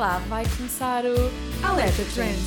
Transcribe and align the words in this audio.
lá, 0.00 0.16
vai 0.30 0.44
começar 0.56 1.04
o 1.04 1.14
Alerta 1.62 2.02
Trend. 2.14 2.38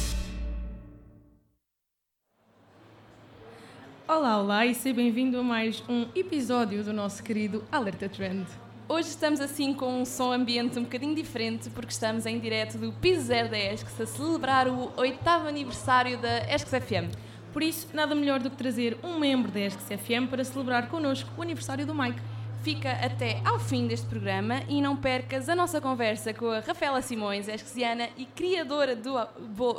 Olá, 4.08 4.42
olá 4.42 4.66
e 4.66 4.74
seja 4.74 4.96
bem-vindo 4.96 5.38
a 5.38 5.44
mais 5.44 5.84
um 5.88 6.08
episódio 6.16 6.84
do 6.84 6.92
nosso 6.92 7.22
querido 7.22 7.64
Alerta 7.72 8.10
Trend. 8.10 8.48
Hoje 8.90 9.10
estamos 9.10 9.40
assim 9.40 9.72
com 9.72 10.02
um 10.02 10.04
som 10.04 10.32
ambiente 10.32 10.80
um 10.80 10.84
bocadinho 10.84 11.14
diferente 11.14 11.70
porque 11.70 11.92
estamos 11.92 12.26
em 12.26 12.40
direto 12.40 12.80
do 12.80 12.92
Piso 12.94 13.22
0 13.22 13.52
da 13.52 13.60
ESCS 13.60 14.02
a 14.02 14.06
celebrar 14.08 14.68
o 14.68 14.92
oitavo 14.98 15.48
aniversário 15.48 16.18
da 16.18 16.52
ESCS 16.52 16.84
FM. 16.84 17.16
Por 17.54 17.62
isso, 17.62 17.88
nada 17.94 18.16
melhor 18.16 18.40
do 18.40 18.50
que 18.50 18.58
trazer 18.58 18.98
um 19.04 19.20
membro 19.20 19.52
da 19.52 19.60
ESCS 19.60 20.02
FM 20.02 20.28
para 20.28 20.44
celebrar 20.44 20.90
connosco 20.90 21.30
o 21.38 21.42
aniversário 21.44 21.86
do 21.86 21.94
Mike. 21.94 22.20
Fica 22.64 22.94
até 22.94 23.42
ao 23.44 23.60
fim 23.60 23.88
deste 23.88 24.08
programa 24.08 24.62
e 24.70 24.82
não 24.82 24.96
percas 24.96 25.50
a 25.50 25.56
nossa 25.56 25.82
conversa 25.82 26.34
com 26.34 26.50
a 26.50 26.62
Rafaela 26.62 27.02
Simões, 27.02 27.50
esqueciana 27.50 28.08
e 28.16 28.26
criadora 28.26 28.96
do, 28.96 29.12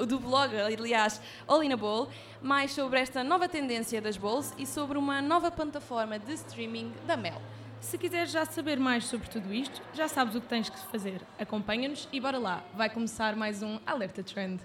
do 0.04 0.20
blog, 0.20 0.54
aliás, 0.54 1.18
All 1.48 1.64
in 1.64 1.72
a 1.72 1.78
Bowl, 1.78 2.10
mais 2.42 2.72
sobre 2.72 3.00
esta 3.00 3.24
nova 3.24 3.48
tendência 3.48 4.02
das 4.02 4.18
bowls 4.18 4.52
e 4.58 4.66
sobre 4.66 4.98
uma 4.98 5.22
nova 5.22 5.50
plataforma 5.50 6.18
de 6.18 6.34
streaming 6.34 6.92
da 7.06 7.16
Mel. 7.16 7.40
Se 7.80 7.96
quiseres 7.96 8.30
já 8.30 8.44
saber 8.44 8.78
mais 8.78 9.06
sobre 9.06 9.30
tudo 9.30 9.54
isto, 9.54 9.80
já 9.94 10.06
sabes 10.06 10.34
o 10.34 10.40
que 10.42 10.48
tens 10.48 10.68
que 10.68 10.78
fazer. 10.78 11.22
Acompanha-nos 11.38 12.06
e 12.12 12.20
bora 12.20 12.38
lá, 12.38 12.62
vai 12.74 12.90
começar 12.90 13.34
mais 13.34 13.62
um 13.62 13.78
Alerta 13.86 14.22
Trend. 14.22 14.60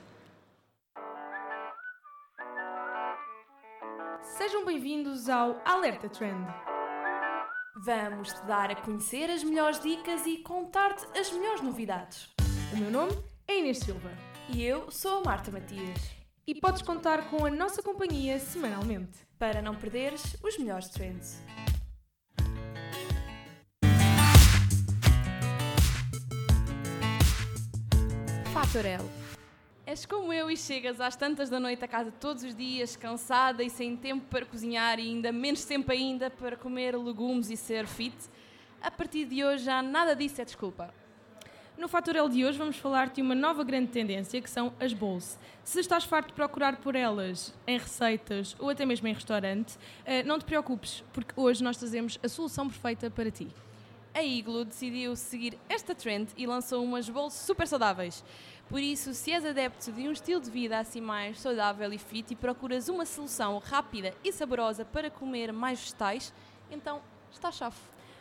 Sejam 4.22 4.66
bem-vindos 4.66 5.30
ao 5.30 5.62
Alerta 5.64 6.10
Trend. 6.10 6.46
Vamos 7.82 8.34
te 8.34 8.46
dar 8.46 8.70
a 8.72 8.76
conhecer 8.76 9.30
as 9.30 9.42
melhores 9.42 9.80
dicas 9.82 10.26
e 10.26 10.40
contar-te 10.40 11.18
as 11.18 11.32
melhores 11.32 11.62
novidades. 11.62 12.28
O 12.74 12.78
meu 12.78 12.92
nome 12.92 13.18
é 13.48 13.58
Inês 13.58 13.78
Silva. 13.78 14.12
E 14.50 14.62
eu 14.62 14.92
sou 14.92 15.20
a 15.20 15.24
Marta 15.24 15.50
Matias. 15.50 16.12
E 16.46 16.60
podes 16.60 16.82
contar 16.82 17.30
com 17.30 17.46
a 17.46 17.50
nossa 17.50 17.82
companhia 17.82 18.38
semanalmente. 18.38 19.20
Para 19.38 19.62
não 19.62 19.76
perderes 19.76 20.36
os 20.44 20.58
melhores 20.58 20.90
trends. 20.90 21.42
Fatorel 28.54 29.19
És 29.90 30.06
como 30.06 30.32
eu 30.32 30.52
e 30.52 30.56
chegas 30.56 31.02
às 31.02 31.16
tantas 31.16 31.50
da 31.50 31.60
noite 31.60 31.84
a 31.84 31.88
casa 31.88 32.12
todos 32.12 32.44
os 32.44 32.56
dias, 32.56 32.96
cansada 32.96 33.64
e 33.64 33.72
sem 33.72 33.98
tempo 33.98 34.24
para 34.30 34.46
cozinhar 34.46 35.00
e 35.00 35.10
ainda 35.10 35.32
menos 35.32 35.66
tempo 35.66 35.92
ainda 35.92 36.30
para 36.30 36.56
comer 36.56 36.96
legumes 36.96 37.50
e 37.50 37.58
ser 37.58 37.88
fit. 37.88 38.16
A 38.80 38.92
partir 38.92 39.26
de 39.26 39.44
hoje 39.44 39.64
já 39.64 39.82
nada 39.82 40.16
disso 40.16 40.40
é 40.44 40.46
desculpa. 40.46 40.94
No 41.76 41.88
Fatorel 41.88 42.30
de 42.30 42.46
hoje 42.46 42.56
vamos 42.56 42.78
falar 42.78 43.10
de 43.10 43.20
uma 43.20 43.34
nova 43.34 43.64
grande 43.64 43.88
tendência 43.88 44.40
que 44.40 44.48
são 44.48 44.72
as 44.80 44.94
bowls. 44.94 45.40
Se 45.64 45.80
estás 45.80 46.04
farto 46.04 46.28
de 46.28 46.34
procurar 46.34 46.76
por 46.76 46.96
elas 46.96 47.52
em 47.66 47.80
receitas 47.80 48.56
ou 48.60 48.70
até 48.70 48.86
mesmo 48.86 49.08
em 49.08 49.14
restaurante, 49.14 49.76
eh, 50.06 50.22
não 50.22 50.38
te 50.38 50.46
preocupes, 50.46 51.04
porque 51.12 51.34
hoje 51.36 51.64
nós 51.64 51.78
trazemos 51.78 52.20
a 52.22 52.30
solução 52.30 52.68
perfeita 52.70 53.10
para 53.10 53.32
ti. 53.32 53.48
A 54.20 54.22
Iglo 54.22 54.66
decidiu 54.66 55.16
seguir 55.16 55.58
esta 55.70 55.96
trend 55.96 56.28
e 56.36 56.46
lançou 56.46 56.84
umas 56.84 57.08
bowls 57.08 57.34
super 57.34 57.66
saudáveis. 57.66 58.22
Por 58.68 58.82
isso, 58.82 59.14
se 59.14 59.32
és 59.32 59.46
adepto 59.46 59.94
de 59.94 60.10
um 60.10 60.12
estilo 60.12 60.42
de 60.42 60.52
vida 60.52 60.78
assim 60.78 61.00
mais 61.00 61.40
saudável 61.40 61.94
e 61.94 61.98
fit 61.98 62.34
e 62.34 62.36
procuras 62.36 62.90
uma 62.90 63.06
solução 63.06 63.60
rápida 63.60 64.14
e 64.22 64.34
saborosa 64.34 64.84
para 64.84 65.10
comer 65.10 65.54
mais 65.54 65.80
vegetais, 65.80 66.34
então 66.70 67.02
está 67.32 67.50
chave. 67.50 67.78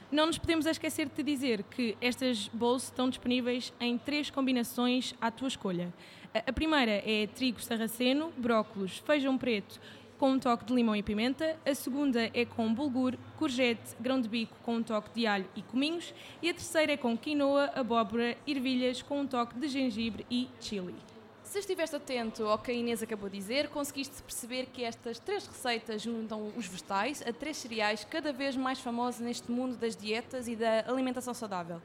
Não 0.08 0.26
nos 0.26 0.38
podemos 0.38 0.66
esquecer 0.66 1.08
de 1.08 1.16
te 1.16 1.22
dizer 1.24 1.64
que 1.64 1.96
estas 2.00 2.46
bowls 2.46 2.84
estão 2.84 3.08
disponíveis 3.08 3.72
em 3.80 3.98
três 3.98 4.30
combinações 4.30 5.16
à 5.20 5.32
tua 5.32 5.48
escolha. 5.48 5.92
A 6.32 6.52
primeira 6.52 7.02
é 7.04 7.26
trigo 7.26 7.60
sarraceno, 7.60 8.32
brócolos, 8.36 8.98
feijão 8.98 9.36
preto 9.36 9.80
com 10.18 10.32
um 10.32 10.38
toque 10.38 10.64
de 10.64 10.74
limão 10.74 10.96
e 10.96 11.02
pimenta, 11.02 11.56
a 11.64 11.74
segunda 11.74 12.28
é 12.34 12.44
com 12.44 12.74
bulgur, 12.74 13.16
courgette, 13.36 13.94
grão 14.00 14.20
de 14.20 14.28
bico 14.28 14.56
com 14.64 14.74
um 14.74 14.82
toque 14.82 15.10
de 15.14 15.26
alho 15.26 15.48
e 15.54 15.62
cominhos 15.62 16.12
e 16.42 16.50
a 16.50 16.54
terceira 16.54 16.92
é 16.92 16.96
com 16.96 17.16
quinoa, 17.16 17.70
abóbora, 17.74 18.36
ervilhas 18.44 19.00
com 19.00 19.20
um 19.20 19.26
toque 19.26 19.56
de 19.56 19.68
gengibre 19.68 20.26
e 20.28 20.48
chili. 20.60 20.96
Se 21.44 21.60
estiveste 21.60 21.96
atento 21.96 22.46
ao 22.46 22.58
que 22.58 22.70
a 22.72 22.74
Inês 22.74 23.02
acabou 23.02 23.30
de 23.30 23.38
dizer, 23.38 23.68
conseguiste 23.68 24.20
perceber 24.22 24.66
que 24.66 24.82
estas 24.82 25.20
três 25.20 25.46
receitas 25.46 26.02
juntam 26.02 26.52
os 26.56 26.66
vegetais 26.66 27.22
a 27.26 27.32
três 27.32 27.56
cereais 27.56 28.04
cada 28.04 28.32
vez 28.32 28.56
mais 28.56 28.80
famosos 28.80 29.20
neste 29.20 29.50
mundo 29.50 29.76
das 29.76 29.96
dietas 29.96 30.48
e 30.48 30.56
da 30.56 30.84
alimentação 30.88 31.32
saudável. 31.32 31.80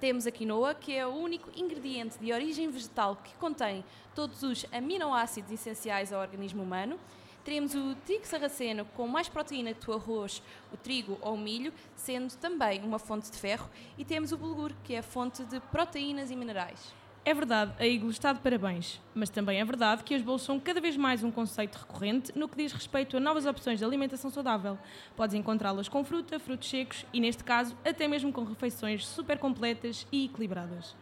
Temos 0.00 0.26
a 0.26 0.30
quinoa, 0.30 0.74
que 0.74 0.92
é 0.92 1.06
o 1.06 1.14
único 1.14 1.50
ingrediente 1.56 2.18
de 2.18 2.32
origem 2.32 2.68
vegetal 2.68 3.16
que 3.16 3.32
contém 3.36 3.82
todos 4.14 4.42
os 4.42 4.66
aminoácidos 4.70 5.52
essenciais 5.52 6.12
ao 6.12 6.20
organismo 6.20 6.62
humano 6.62 6.98
teremos 7.46 7.76
o 7.76 7.94
trigo 8.04 8.26
sarraceno 8.26 8.84
com 8.96 9.06
mais 9.06 9.28
proteína 9.28 9.72
que 9.72 9.88
o 9.88 9.94
arroz, 9.94 10.42
o 10.72 10.76
trigo 10.76 11.16
ou 11.20 11.34
o 11.34 11.38
milho, 11.38 11.72
sendo 11.94 12.34
também 12.38 12.82
uma 12.82 12.98
fonte 12.98 13.30
de 13.30 13.38
ferro, 13.38 13.70
e 13.96 14.04
temos 14.04 14.32
o 14.32 14.36
bulgur, 14.36 14.72
que 14.82 14.94
é 14.94 14.98
a 14.98 15.02
fonte 15.02 15.44
de 15.44 15.60
proteínas 15.60 16.32
e 16.32 16.34
minerais. 16.34 16.92
É 17.24 17.32
verdade, 17.32 17.72
a 17.78 17.86
Iglo 17.86 18.10
está 18.10 18.32
de 18.32 18.40
parabéns, 18.40 19.00
mas 19.14 19.30
também 19.30 19.60
é 19.60 19.64
verdade 19.64 20.02
que 20.02 20.12
as 20.12 20.22
bolos 20.22 20.42
são 20.42 20.58
cada 20.58 20.80
vez 20.80 20.96
mais 20.96 21.22
um 21.22 21.30
conceito 21.30 21.76
recorrente 21.76 22.36
no 22.36 22.48
que 22.48 22.56
diz 22.56 22.72
respeito 22.72 23.16
a 23.16 23.20
novas 23.20 23.46
opções 23.46 23.78
de 23.78 23.84
alimentação 23.84 24.28
saudável. 24.28 24.76
Podes 25.14 25.34
encontrá-las 25.34 25.88
com 25.88 26.04
fruta, 26.04 26.40
frutos 26.40 26.68
secos 26.68 27.06
e, 27.12 27.20
neste 27.20 27.44
caso, 27.44 27.76
até 27.84 28.08
mesmo 28.08 28.32
com 28.32 28.42
refeições 28.42 29.06
super 29.06 29.38
completas 29.38 30.04
e 30.10 30.24
equilibradas. 30.24 30.96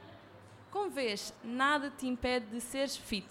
Como 0.71 0.91
vês, 0.91 1.33
nada 1.43 1.91
te 1.91 2.07
impede 2.07 2.47
de 2.47 2.61
seres 2.61 2.97
fit. 2.97 3.27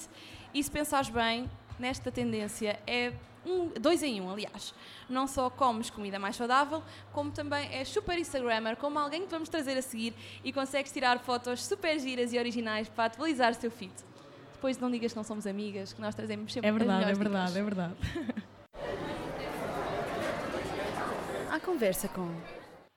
E 0.54 0.64
se 0.64 0.70
pensares 0.70 1.10
bem, 1.10 1.50
nesta 1.84 2.10
tendência 2.10 2.80
é 2.88 3.12
um, 3.46 3.68
dois 3.78 4.02
em 4.02 4.22
um, 4.22 4.32
aliás. 4.32 4.74
Não 5.10 5.28
só 5.28 5.50
comes 5.50 5.90
comida 5.90 6.18
mais 6.18 6.38
saudável, 6.38 6.82
como 7.12 7.30
também 7.30 7.68
é 7.74 7.84
super 7.84 8.18
Instagrammer, 8.18 8.78
como 8.78 8.98
alguém 8.98 9.24
que 9.24 9.28
vamos 9.30 9.50
trazer 9.50 9.78
a 9.78 9.82
seguir 9.82 10.14
e 10.46 10.54
consegues 10.54 10.94
tirar 10.94 11.20
fotos 11.20 11.66
super 11.66 12.00
giras 12.00 12.32
e 12.32 12.40
originais 12.40 12.88
para 12.88 13.06
atualizar 13.06 13.52
o 13.52 13.56
seu 13.56 13.70
feed. 13.70 13.92
Depois 14.54 14.78
não 14.80 14.90
digas 14.90 15.12
que 15.12 15.18
não 15.18 15.26
somos 15.26 15.46
amigas, 15.46 15.92
que 15.92 16.00
nós 16.00 16.16
trazemos 16.16 16.54
sempre 16.54 16.70
É 16.70 16.72
verdade, 16.72 17.04
as 17.04 17.10
é 17.10 17.14
verdade, 17.16 17.48
dicas. 17.48 17.58
é 17.58 17.64
verdade. 17.64 17.94
A 21.52 21.60
conversa 21.60 22.08
com 22.08 22.30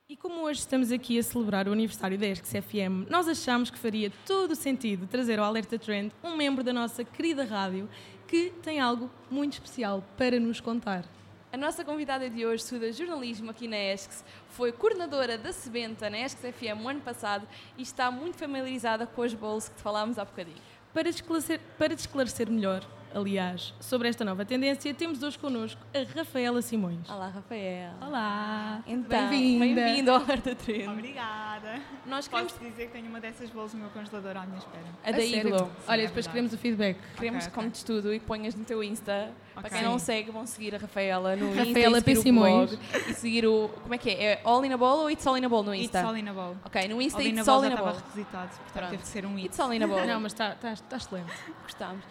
E 0.08 0.16
como 0.16 0.42
hoje 0.42 0.60
estamos 0.60 0.92
aqui 0.92 1.18
a 1.18 1.22
celebrar 1.24 1.66
o 1.66 1.72
aniversário 1.72 2.16
da 2.16 2.24
ESCS 2.24 2.64
FM, 2.64 3.10
nós 3.10 3.26
achamos 3.26 3.68
que 3.68 3.76
faria 3.78 4.12
todo 4.24 4.52
o 4.52 4.54
sentido 4.56 5.08
trazer 5.08 5.40
ao 5.40 5.44
Alerta 5.44 5.76
Trend 5.76 6.12
um 6.22 6.36
membro 6.36 6.62
da 6.62 6.72
nossa 6.72 7.02
querida 7.02 7.44
rádio 7.44 7.88
que 8.26 8.52
tem 8.62 8.80
algo 8.80 9.10
muito 9.30 9.54
especial 9.54 10.02
para 10.16 10.38
nos 10.40 10.60
contar. 10.60 11.04
A 11.52 11.56
nossa 11.56 11.84
convidada 11.84 12.28
de 12.28 12.44
hoje 12.44 12.64
estuda 12.64 12.92
jornalismo 12.92 13.50
aqui 13.50 13.66
na 13.66 13.78
ESCS, 13.78 14.24
foi 14.50 14.72
coordenadora 14.72 15.38
da 15.38 15.52
Sebenta 15.52 16.10
na 16.10 16.18
ESCS 16.18 16.54
FM 16.54 16.84
o 16.84 16.88
ano 16.88 17.00
passado 17.00 17.48
e 17.78 17.82
está 17.82 18.10
muito 18.10 18.36
familiarizada 18.36 19.06
com 19.06 19.22
as 19.22 19.32
bowls 19.32 19.68
que 19.68 19.80
falámos 19.80 20.18
há 20.18 20.24
bocadinho. 20.24 20.58
Para 20.92 21.08
esclarecer, 21.08 21.60
para 21.78 21.94
te 21.94 22.00
esclarecer 22.00 22.50
melhor, 22.50 22.84
aliás, 23.14 23.72
sobre 23.80 24.08
esta 24.08 24.24
nova 24.24 24.44
tendência, 24.44 24.92
temos 24.92 25.22
hoje 25.22 25.38
connosco 25.38 25.80
a 25.94 26.18
Rafaela 26.18 26.60
Simões. 26.60 27.08
Olá, 27.08 27.28
Rafael. 27.28 27.92
Olá! 28.00 28.82
Então, 28.86 29.28
Bem-vinda! 29.28 29.82
Bem-vindo 29.82 30.10
ao 30.10 30.16
Alerta 30.22 30.54
Trend. 30.54 30.88
Obrigada. 30.88 31.80
Nós 32.06 32.28
queremos 32.28 32.52
Posso 32.52 32.64
dizer 32.64 32.86
que 32.86 32.92
tenho 32.92 33.06
uma 33.08 33.20
dessas 33.20 33.48
bolas 33.50 33.72
no 33.74 33.80
meu 33.80 33.88
congelador 33.90 34.36
à 34.36 34.46
minha 34.46 34.58
espera. 34.58 34.84
a 35.04 35.12
da? 35.12 35.24
Iglo. 35.24 35.56
Olha, 35.56 36.02
é 36.02 36.06
depois 36.06 36.12
verdade. 36.14 36.28
queremos 36.28 36.52
o 36.52 36.58
feedback. 36.58 36.98
Queremos 37.16 37.44
Ok, 37.46 37.50
que 37.54 37.60
contes 37.64 37.82
tudo 37.82 38.12
e 38.12 38.20
que 38.20 38.26
ponhas 38.26 38.54
no 38.54 38.64
teu 38.64 38.82
Insta. 38.84 39.32
Para 39.54 39.68
Ok. 39.68 39.78
quem 39.78 39.82
não 39.88 39.98
segue, 39.98 40.30
vão 40.30 40.46
seguir 40.46 40.74
a 40.74 40.78
Rafaela 40.78 41.34
no 41.36 41.48
Insta. 41.50 41.64
Rafaela 41.64 42.02
e 42.06 42.16
Simões. 42.16 42.78
E 43.08 43.14
seguir 43.14 43.46
o. 43.46 43.68
Como 43.82 43.94
é 43.94 43.98
que 43.98 44.10
é? 44.10 44.24
É 44.24 44.40
All 44.44 44.62
in 44.64 44.72
a 44.72 44.76
Bowl 44.76 45.00
ou 45.00 45.10
It's 45.10 45.26
All 45.26 45.36
in 45.38 45.44
a 45.44 45.48
Bowl 45.48 45.62
no 45.62 45.74
Insta? 45.74 45.98
It's 46.00 46.08
all 46.08 46.16
in 46.16 46.28
a 46.28 46.32
bowl. 46.34 46.56
Ok, 46.64 46.88
no 46.88 47.00
Insta 47.00 47.18
All 47.20 47.26
It's 47.26 47.48
All 47.48 47.64
in 47.64 47.68
a 47.68 47.70
estava 47.70 47.90
Bowl. 47.90 48.00
requisitado, 48.00 48.48
portanto 48.50 48.72
Pronto. 48.74 48.90
teve 48.90 49.02
de 49.02 49.08
ser 49.08 49.24
um 49.26 49.34
it. 49.36 49.46
It's 49.46 49.58
All 49.60 49.72
in 49.72 49.82
a 49.82 49.86
Bowl. 49.86 50.06
Não, 50.06 50.20
mas 50.20 50.32
está 50.32 50.50
tá, 50.54 50.74
tá 50.88 50.96
excelente. 50.96 51.32
Gostámos. 51.62 52.04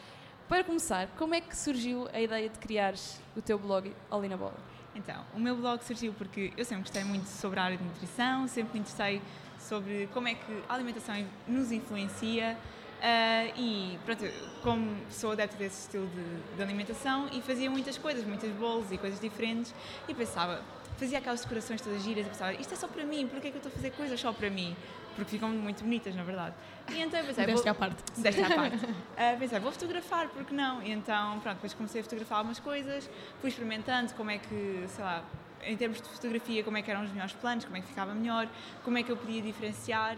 Para 0.47 0.63
começar, 0.63 1.07
como 1.17 1.33
é 1.33 1.41
que 1.41 1.57
surgiu 1.57 2.07
a 2.13 2.21
ideia 2.21 2.47
de 2.47 2.59
criares 2.59 3.19
o 3.35 3.41
teu 3.41 3.57
blog 3.57 3.91
All 4.11 4.23
in 4.23 4.31
a 4.31 4.37
Bowl? 4.37 4.53
Então, 4.95 5.25
o 5.33 5.39
meu 5.39 5.55
blog 5.55 5.83
surgiu 5.83 6.13
porque 6.13 6.53
eu 6.55 6.63
sempre 6.63 6.83
gostei 6.83 7.03
muito 7.03 7.25
sobre 7.25 7.59
a 7.59 7.63
área 7.63 7.77
de 7.77 7.83
nutrição, 7.83 8.47
sempre 8.47 8.75
me 8.75 8.79
interessei 8.81 9.23
sobre 9.57 10.07
como 10.13 10.27
é 10.27 10.35
que 10.35 10.63
a 10.69 10.75
alimentação 10.75 11.15
nos 11.47 11.71
influencia 11.71 12.55
ah, 13.01 13.45
e 13.57 13.97
pronto, 14.05 14.23
como 14.61 14.95
sou 15.09 15.31
adepta 15.31 15.57
desse 15.57 15.81
estilo 15.81 16.07
de, 16.07 16.55
de 16.57 16.61
alimentação 16.61 17.27
e 17.33 17.41
fazia 17.41 17.69
muitas 17.69 17.97
coisas, 17.97 18.23
muitas 18.23 18.51
bolos 18.51 18.91
e 18.91 18.99
coisas 18.99 19.19
diferentes 19.19 19.73
e 20.07 20.13
pensava, 20.13 20.61
fazia 20.95 21.17
aquelas 21.17 21.41
decorações 21.41 21.81
todas 21.81 22.03
giras 22.03 22.23
e 22.23 22.29
pensava, 22.29 22.53
isto 22.53 22.71
é 22.71 22.77
só 22.77 22.87
para 22.87 23.03
mim, 23.03 23.27
porquê 23.27 23.47
é 23.47 23.49
que 23.49 23.57
eu 23.57 23.61
estou 23.61 23.71
a 23.71 23.75
fazer 23.75 23.89
coisas 23.91 24.19
só 24.19 24.31
para 24.31 24.51
mim? 24.51 24.75
Porque 25.15 25.31
ficam 25.31 25.49
muito 25.49 25.83
bonitas, 25.83 26.13
na 26.15 26.23
verdade. 26.23 26.53
E 26.91 27.01
então 27.01 27.19
eu 27.19 27.25
pensei, 27.25 27.45
Deste 27.45 27.63
vou- 27.63 27.71
à 27.71 27.75
parte. 27.75 28.03
Desta 28.21 28.45
à 28.45 28.49
parte. 28.49 28.85
Uh, 28.85 29.39
pensei, 29.39 29.59
vou 29.59 29.71
fotografar, 29.71 30.27
porque 30.29 30.53
não? 30.53 30.81
E 30.83 30.91
então, 30.91 31.39
pronto, 31.39 31.55
depois 31.55 31.73
comecei 31.73 32.01
a 32.01 32.03
fotografar 32.03 32.39
algumas 32.39 32.59
coisas, 32.59 33.09
fui 33.39 33.49
experimentando 33.49 34.13
como 34.13 34.29
é 34.29 34.37
que, 34.37 34.83
sei 34.89 35.03
lá, 35.03 35.23
em 35.63 35.75
termos 35.77 36.01
de 36.01 36.09
fotografia, 36.09 36.63
como 36.63 36.77
é 36.77 36.81
que 36.81 36.91
eram 36.91 37.03
os 37.03 37.11
melhores 37.11 37.33
planos, 37.33 37.63
como 37.65 37.77
é 37.77 37.81
que 37.81 37.87
ficava 37.87 38.13
melhor, 38.13 38.47
como 38.83 38.97
é 38.97 39.03
que 39.03 39.11
eu 39.11 39.17
podia 39.17 39.41
diferenciar 39.41 40.17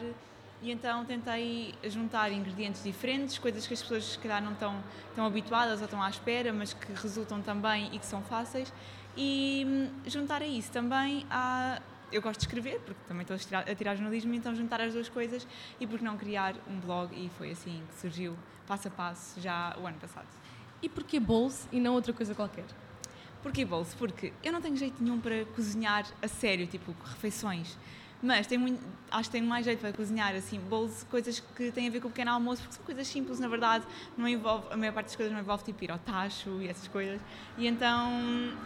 e 0.62 0.72
então 0.72 1.06
tentei 1.06 1.76
juntar 1.86 2.32
ingredientes 2.32 2.84
diferentes, 2.84 3.38
coisas 3.38 3.68
que 3.68 3.74
as 3.74 3.82
pessoas 3.82 4.04
se 4.04 4.18
calhar 4.20 4.42
não 4.42 4.54
estão 4.54 4.76
tão 5.16 5.26
habituadas 5.26 5.80
ou 5.80 5.86
estão 5.86 6.02
à 6.02 6.10
espera, 6.10 6.52
mas 6.52 6.74
que 6.74 6.92
resultam 6.94 7.42
também 7.42 7.90
e 7.94 8.00
que 8.00 8.06
são 8.06 8.22
fáceis. 8.24 8.74
E 9.16 9.66
hum, 9.68 9.90
juntar 10.08 10.42
a 10.42 10.48
isso 10.48 10.72
também 10.72 11.26
a. 11.30 11.80
Eu 12.12 12.22
gosto 12.22 12.40
de 12.40 12.46
escrever, 12.46 12.80
porque 12.86 13.02
também 13.06 13.24
estou 13.24 13.36
a 13.36 13.38
tirar, 13.38 13.70
a 13.70 13.76
tirar 13.76 13.96
jornalismo, 13.96 14.34
então 14.34 14.56
juntar 14.56 14.80
as 14.80 14.94
duas 14.94 15.10
coisas 15.10 15.46
e 15.80 15.86
por 15.86 16.00
que 16.00 16.06
não 16.06 16.18
criar 16.18 16.56
um 16.68 16.80
blog 16.80 17.14
e 17.14 17.30
foi 17.38 17.52
assim 17.52 17.84
que 17.90 18.00
surgiu 18.00 18.38
passo 18.66 18.88
a 18.88 18.92
passo 18.92 19.42
já 19.42 19.76
o 19.78 19.86
ano 19.86 19.98
passado. 19.98 20.28
E 20.82 20.88
porquê 20.88 21.20
bowls 21.20 21.68
e 21.72 21.80
não 21.80 21.94
outra 21.94 22.14
coisa 22.14 22.34
qualquer? 22.34 22.66
Porquê 23.44 23.66
bowls? 23.66 23.94
Porque 23.96 24.32
eu 24.44 24.54
não 24.54 24.62
tenho 24.62 24.78
jeito 24.78 25.04
nenhum 25.04 25.20
para 25.20 25.46
cozinhar 25.48 26.06
a 26.22 26.28
sério, 26.28 26.66
tipo 26.66 26.96
refeições. 27.04 27.78
Mas 28.22 28.48
tem 28.48 28.58
muito, 28.58 28.84
acho 29.12 29.30
que 29.30 29.34
tenho 29.34 29.46
mais 29.46 29.64
jeito 29.64 29.80
para 29.80 29.94
cozinhar 29.94 30.36
assim, 30.36 30.60
bowls, 30.60 31.04
coisas 31.04 31.40
que 31.40 31.72
têm 31.72 31.88
a 31.88 31.92
ver 31.92 32.02
com 32.02 32.08
o 32.08 32.12
pequeno 32.12 32.32
almoço, 32.32 32.62
porque 32.64 32.76
são 32.76 32.84
coisas 32.84 33.08
simples, 33.08 33.40
na 33.40 33.48
verdade, 33.48 33.86
não 34.18 34.28
envolve, 34.28 34.66
a 34.72 34.78
maior 34.78 34.94
parte 34.94 35.08
das 35.08 35.16
coisas 35.16 35.32
não 35.32 35.40
envolve 35.40 35.64
tipo 35.64 35.84
ir 35.84 35.92
ao 35.92 36.00
tacho 36.00 36.62
e 36.62 36.68
essas 36.68 36.88
coisas. 36.88 37.22
E 37.58 37.68
então, 37.68 38.12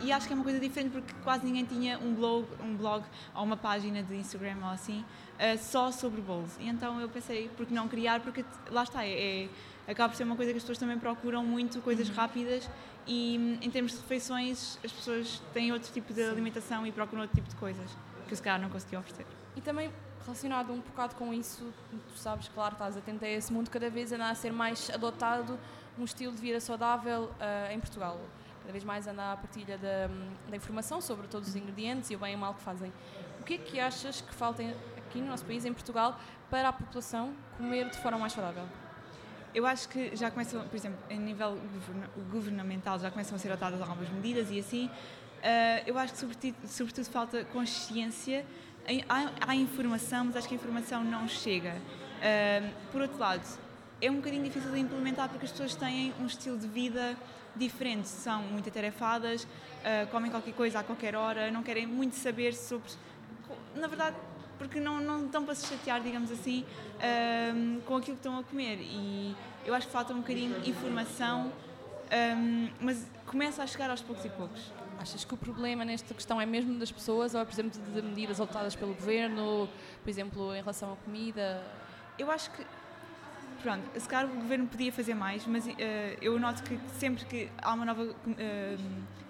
e 0.01 0.12
acho 0.12 0.25
que 0.25 0.33
é 0.33 0.36
uma 0.36 0.44
coisa 0.44 0.59
diferente 0.59 0.92
porque 0.92 1.13
quase 1.24 1.45
ninguém 1.45 1.65
tinha 1.65 2.00
um 2.00 2.13
blog, 2.13 2.48
um 2.63 2.75
blog 2.75 3.03
ou 3.36 3.44
uma 3.44 3.57
página 3.57 4.01
de 4.01 4.15
Instagram 4.15 4.57
ou 4.63 4.69
assim, 4.69 5.03
uh, 5.36 5.57
só 5.59 5.92
sobre 5.92 6.21
bowls. 6.21 6.57
E 6.59 6.69
então 6.69 7.01
eu 7.01 7.09
pensei, 7.09 7.50
por 7.50 7.65
que 7.65 7.74
não 7.74 7.89
criar? 7.89 8.21
Porque 8.21 8.45
lá 8.69 8.83
está, 8.83 9.06
é, 9.06 9.44
é 9.44 9.50
acaba 9.88 10.09
por 10.09 10.15
ser 10.15 10.24
uma 10.24 10.36
coisa 10.38 10.51
que 10.51 10.57
as 10.57 10.63
pessoas 10.63 10.77
também 10.77 10.98
procuram 10.98 11.44
muito, 11.44 11.81
coisas 11.81 12.07
uhum. 12.07 12.15
rápidas 12.15 12.69
e 13.06 13.57
em 13.62 13.69
termos 13.69 13.92
de 13.94 13.98
refeições 13.98 14.77
as 14.83 14.92
pessoas 14.92 15.42
têm 15.53 15.71
outro 15.71 15.92
tipo 15.92 16.13
de 16.13 16.24
alimentação 16.24 16.86
e 16.86 16.92
procuram 16.92 17.24
outro 17.24 17.36
tipo 17.36 17.50
de 17.50 17.56
coisas 17.56 17.89
que 18.30 18.36
se 18.36 18.42
calhar 18.42 18.62
não 18.62 18.69
consegui 18.69 18.95
oferecer. 18.95 19.25
E 19.56 19.62
também 19.62 19.92
relacionado 20.24 20.71
um 20.71 20.80
bocado 20.80 21.15
com 21.15 21.33
isso, 21.33 21.74
tu 21.92 22.18
sabes, 22.18 22.48
claro, 22.50 22.74
estás 22.74 22.95
atento 22.95 23.25
a 23.25 23.27
esse 23.27 23.51
mundo, 23.51 23.69
cada 23.69 23.89
vez 23.89 24.12
anda 24.12 24.30
a 24.30 24.36
ser 24.36 24.51
mais 24.51 24.89
adotado 24.89 25.59
um 25.98 26.03
estilo 26.03 26.31
de 26.31 26.39
vida 26.39 26.59
saudável 26.59 27.24
uh, 27.24 27.71
em 27.71 27.80
Portugal. 27.80 28.19
Cada 28.62 28.71
vez 28.71 28.83
mais 28.83 29.07
anda 29.07 29.33
a 29.33 29.38
partilha 29.38 29.77
da, 29.77 30.07
da, 30.50 30.56
informação 30.56 31.01
sobre 31.01 31.27
todos 31.27 31.50
os 31.50 31.56
ingredientes 31.56 32.12
e 32.12 32.15
o 32.15 32.19
bem 32.19 32.33
e 32.33 32.36
o 32.36 32.39
mal 32.39 32.53
que 32.53 32.62
fazem. 32.62 32.94
O 33.39 33.44
que 33.44 33.56
é 33.56 33.57
que 33.57 33.80
achas 33.80 34.21
que 34.21 34.33
falta 34.33 34.63
aqui 34.98 35.19
no 35.19 35.27
nosso 35.27 35.44
país, 35.44 35.65
em 35.65 35.74
Portugal, 35.74 36.19
para 36.50 36.69
a 36.69 36.74
população 36.74 37.33
comer 37.57 37.89
de 37.89 37.98
forma 37.98 38.19
mais 38.19 38.33
saudável? 38.33 38.65
Eu 39.53 39.65
acho 39.65 39.89
que 39.89 40.15
já 40.15 40.31
começam, 40.31 40.65
por 40.65 40.75
exemplo, 40.75 41.00
em 41.09 41.19
nível 41.19 41.59
governamental, 42.31 43.00
já 43.00 43.12
começam 43.12 43.36
a 43.36 43.39
ser 43.39 43.51
adotadas 43.51 43.81
algumas 43.81 44.09
medidas 44.09 44.50
e 44.51 44.59
assim. 44.59 44.86
Uh, 44.88 45.83
eu 45.88 45.98
acho 45.98 46.13
que, 46.13 46.19
sobretudo, 46.19 46.56
sobretudo 46.68 47.06
falta 47.06 47.44
consciência 47.45 48.45
há, 49.07 49.31
há, 49.48 49.56
informação, 49.56 50.25
mas 50.25 50.38
acho 50.38 50.48
que 50.48 50.56
a 50.56 50.57
informação 50.57 51.04
não 51.04 51.28
chega. 51.28 51.74
Uh, 51.74 52.72
por 52.92 53.01
outro 53.01 53.18
lado, 53.18 53.42
é 54.01 54.10
um 54.10 54.16
bocadinho 54.16 54.44
difícil 54.44 54.72
de 54.72 54.80
implementar 54.80 55.30
porque 55.30 55.45
as 55.45 55.51
pessoas 55.51 55.75
têm 55.75 56.13
um 56.19 56.25
estilo 56.25 56.57
de 56.57 56.68
vida 56.68 57.16
diferente, 57.56 58.07
são 58.07 58.42
muito 58.44 58.69
atarefadas, 58.69 59.44
uh, 59.44 60.07
comem 60.12 60.31
qualquer 60.31 60.54
coisa 60.54 60.80
a 60.80 60.83
qualquer 60.83 61.16
hora, 61.16 61.51
não 61.51 61.63
querem 61.63 61.86
muito 61.86 62.16
saber 62.16 62.54
sobre. 62.54 62.89
Na 63.75 63.88
verdade, 63.88 64.16
porque 64.57 64.80
não, 64.80 65.00
não 65.00 65.25
estão 65.25 65.44
para 65.44 65.56
se 65.56 65.68
chatear, 65.68 66.01
digamos 66.01 66.31
assim, 66.31 66.63
com 67.86 67.95
aquilo 67.95 68.16
que 68.16 68.19
estão 68.19 68.38
a 68.38 68.44
comer. 68.44 68.77
E 68.80 69.36
eu 69.66 69.74
acho 69.74 69.88
que 69.88 69.94
falta 69.94 70.13
um 70.13 70.18
bocadinho 70.18 70.56
informação, 70.63 71.51
um, 72.38 72.69
mas 72.80 73.07
começa 73.25 73.63
a 73.63 73.68
chegar 73.68 73.89
aos 73.89 74.01
poucos 74.01 74.24
e 74.24 74.30
poucos. 74.30 74.72
Achas 75.01 75.25
que 75.25 75.33
o 75.33 75.38
problema 75.38 75.83
nesta 75.83 76.13
questão 76.13 76.39
é 76.39 76.45
mesmo 76.45 76.77
das 76.77 76.92
pessoas 76.92 77.33
ou, 77.33 77.44
por 77.44 77.51
exemplo, 77.51 77.81
de 77.81 78.01
medidas 78.03 78.39
adotadas 78.39 78.75
pelo 78.75 78.94
governo, 78.94 79.68
por 80.03 80.09
exemplo, 80.12 80.53
em 80.56 80.59
relação 80.59 80.94
à 80.94 80.95
comida? 80.98 81.65
Eu 82.19 82.30
acho 82.30 82.51
que, 82.51 82.63
pronto, 83.63 83.81
se 84.00 84.07
calhar 84.07 84.31
o 84.31 84.36
governo 84.36 84.68
podia 84.68 84.94
fazer 84.94 85.15
mais, 85.15 85.44
mas 85.48 85.65
uh, 85.65 85.71
eu 86.21 86.39
noto 86.39 86.62
que 86.62 86.80
sempre 87.00 87.25
que 87.25 87.50
há 87.63 87.74
uma 87.74 87.83
nova 87.83 88.03
uh, 88.03 88.15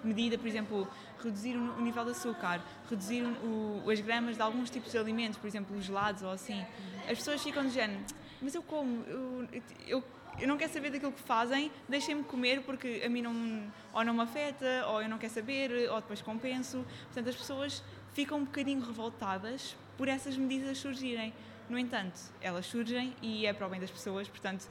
medida, 0.04 0.36
por 0.36 0.46
exemplo, 0.46 0.86
reduzir 1.24 1.56
o 1.56 1.80
nível 1.80 2.04
de 2.04 2.10
açúcar, 2.10 2.60
reduzir 2.90 3.22
o, 3.22 3.82
as 3.90 3.98
gramas 3.98 4.36
de 4.36 4.42
alguns 4.42 4.68
tipos 4.68 4.92
de 4.92 4.98
alimentos, 4.98 5.38
por 5.38 5.46
exemplo, 5.46 5.74
os 5.74 5.86
gelados 5.86 6.22
ou 6.22 6.32
assim, 6.32 6.62
as 7.10 7.16
pessoas 7.16 7.42
ficam 7.42 7.62
de 7.62 7.70
género, 7.70 8.04
mas 8.42 8.54
eu 8.54 8.62
como, 8.62 9.02
eu, 9.06 9.48
eu 9.86 10.04
eu 10.40 10.48
não 10.48 10.56
quero 10.56 10.72
saber 10.72 10.90
daquilo 10.90 11.12
que 11.12 11.20
fazem, 11.20 11.70
deixem-me 11.88 12.24
comer 12.24 12.62
porque 12.62 13.02
a 13.04 13.08
mim 13.08 13.22
não, 13.22 13.72
ou 13.92 14.04
não 14.04 14.14
me 14.14 14.22
afeta, 14.22 14.86
ou 14.88 15.02
eu 15.02 15.08
não 15.08 15.18
quero 15.18 15.32
saber, 15.32 15.90
ou 15.90 16.00
depois 16.00 16.22
compenso. 16.22 16.84
Portanto, 17.04 17.28
as 17.28 17.36
pessoas 17.36 17.82
ficam 18.12 18.38
um 18.38 18.44
bocadinho 18.44 18.80
revoltadas 18.80 19.76
por 19.96 20.08
essas 20.08 20.36
medidas 20.36 20.78
surgirem. 20.78 21.32
No 21.68 21.78
entanto, 21.78 22.20
elas 22.40 22.66
surgem 22.66 23.14
e 23.22 23.46
é 23.46 23.52
para 23.52 23.66
o 23.66 23.70
bem 23.70 23.80
das 23.80 23.90
pessoas, 23.90 24.28
portanto, 24.28 24.68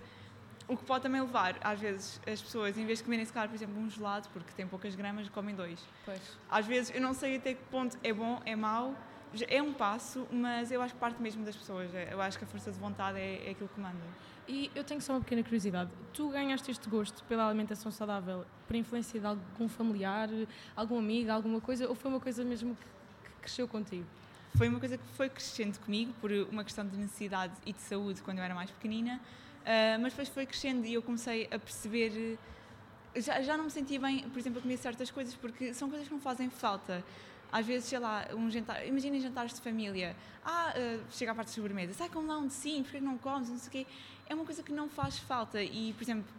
o 0.68 0.78
que 0.78 0.86
pode 0.86 1.04
também 1.04 1.20
levar, 1.20 1.58
às 1.62 1.80
vezes, 1.80 2.22
as 2.26 2.42
pessoas, 2.42 2.78
em 2.78 2.86
vez 2.86 3.00
de 3.00 3.04
comerem, 3.04 3.26
se 3.26 3.34
calhar, 3.34 3.50
por 3.50 3.56
exemplo, 3.56 3.78
um 3.78 3.90
gelado, 3.90 4.30
porque 4.32 4.52
tem 4.56 4.68
poucas 4.68 4.96
gramas, 4.96 5.28
comem 5.30 5.56
dois. 5.56 5.80
Pois. 6.06 6.22
Às 6.50 6.66
vezes, 6.66 6.96
eu 6.96 7.02
não 7.02 7.14
sei 7.14 7.38
até 7.38 7.54
que 7.54 7.64
ponto 7.66 7.98
é 8.04 8.14
bom, 8.14 8.42
é 8.46 8.56
mau, 8.56 8.96
é 9.50 9.62
um 9.62 9.74
passo, 9.74 10.28
mas 10.32 10.72
eu 10.72 10.82
acho 10.82 10.94
que 10.94 11.00
parte 11.00 11.22
mesmo 11.22 11.44
das 11.44 11.56
pessoas. 11.56 11.90
Eu 12.10 12.22
acho 12.22 12.38
que 12.38 12.44
a 12.44 12.48
força 12.48 12.72
de 12.72 12.80
vontade 12.80 13.20
é, 13.20 13.48
é 13.48 13.52
aquilo 13.52 13.70
que 13.70 13.80
manda. 13.80 13.98
E 14.52 14.70
eu 14.76 14.84
tenho 14.84 15.00
só 15.00 15.14
uma 15.14 15.22
pequena 15.22 15.42
curiosidade. 15.44 15.90
Tu 16.14 16.28
ganhaste 16.28 16.70
este 16.70 16.90
gosto 16.90 17.24
pela 17.24 17.48
alimentação 17.48 17.90
saudável 17.90 18.46
por 18.68 18.76
influência 18.76 19.18
de 19.18 19.26
algum 19.26 19.70
familiar, 19.70 20.28
algum 20.76 21.00
amigo, 21.00 21.32
alguma 21.32 21.62
coisa, 21.62 21.88
ou 21.88 21.96
foi 21.96 22.12
uma 22.12 22.20
coisa 22.20 22.44
mesmo 22.44 22.76
que, 22.76 23.30
que 23.30 23.36
cresceu 23.40 23.66
contigo? 23.66 24.06
Foi 24.58 24.68
uma 24.68 24.78
coisa 24.78 24.98
que 24.98 25.06
foi 25.16 25.30
crescendo 25.30 25.80
comigo 25.80 26.14
por 26.20 26.30
uma 26.52 26.66
questão 26.66 26.86
de 26.86 26.98
necessidade 26.98 27.54
e 27.66 27.72
de 27.72 27.80
saúde 27.80 28.22
quando 28.22 28.40
eu 28.40 28.44
era 28.44 28.54
mais 28.54 28.70
pequenina, 28.70 29.22
uh, 29.62 30.02
mas 30.02 30.12
depois 30.12 30.28
foi 30.28 30.46
crescendo 30.46 30.86
e 30.86 30.96
eu 30.96 31.02
comecei 31.02 31.46
a 31.50 31.58
perceber. 31.58 32.38
Já, 33.16 33.42
já 33.42 33.56
não 33.56 33.64
me 33.64 33.72
sentia 33.72 34.02
bem, 34.02 34.28
por 34.32 34.38
exemplo, 34.38 34.60
a 34.60 34.62
comer 34.62 34.76
certas 34.76 35.10
coisas 35.10 35.34
porque 35.34 35.74
são 35.74 35.90
coisas 35.90 36.10
que 36.10 36.14
não 36.14 36.20
fazem 36.20 36.50
falta 36.50 37.02
às 37.52 37.66
vezes, 37.66 37.90
sei 37.90 38.00
lá, 38.00 38.28
um 38.34 38.50
jantar, 38.50 38.86
imaginem 38.88 39.20
jantares 39.20 39.54
de 39.54 39.62
família, 39.62 40.16
ah, 40.46 40.74
uh, 40.76 41.04
chega 41.12 41.32
à 41.32 41.36
parte 41.36 41.48
da 41.48 41.54
sobremesa, 41.54 41.94
sai 41.94 42.10
como 42.10 42.28
lá 42.28 42.38
um 42.38 42.50
sim, 42.50 42.82
porque 42.84 43.00
não 43.00 43.18
comes, 43.18 43.50
não 43.50 43.58
sei 43.58 43.68
o 43.68 43.72
quê, 43.72 43.88
é 44.30 44.34
uma 44.34 44.46
coisa 44.46 44.64
que 44.64 44.72
não 44.72 44.88
faz 44.88 45.18
falta 45.20 45.62
e, 45.62 45.94
por 45.94 46.04
exemplo, 46.04 46.32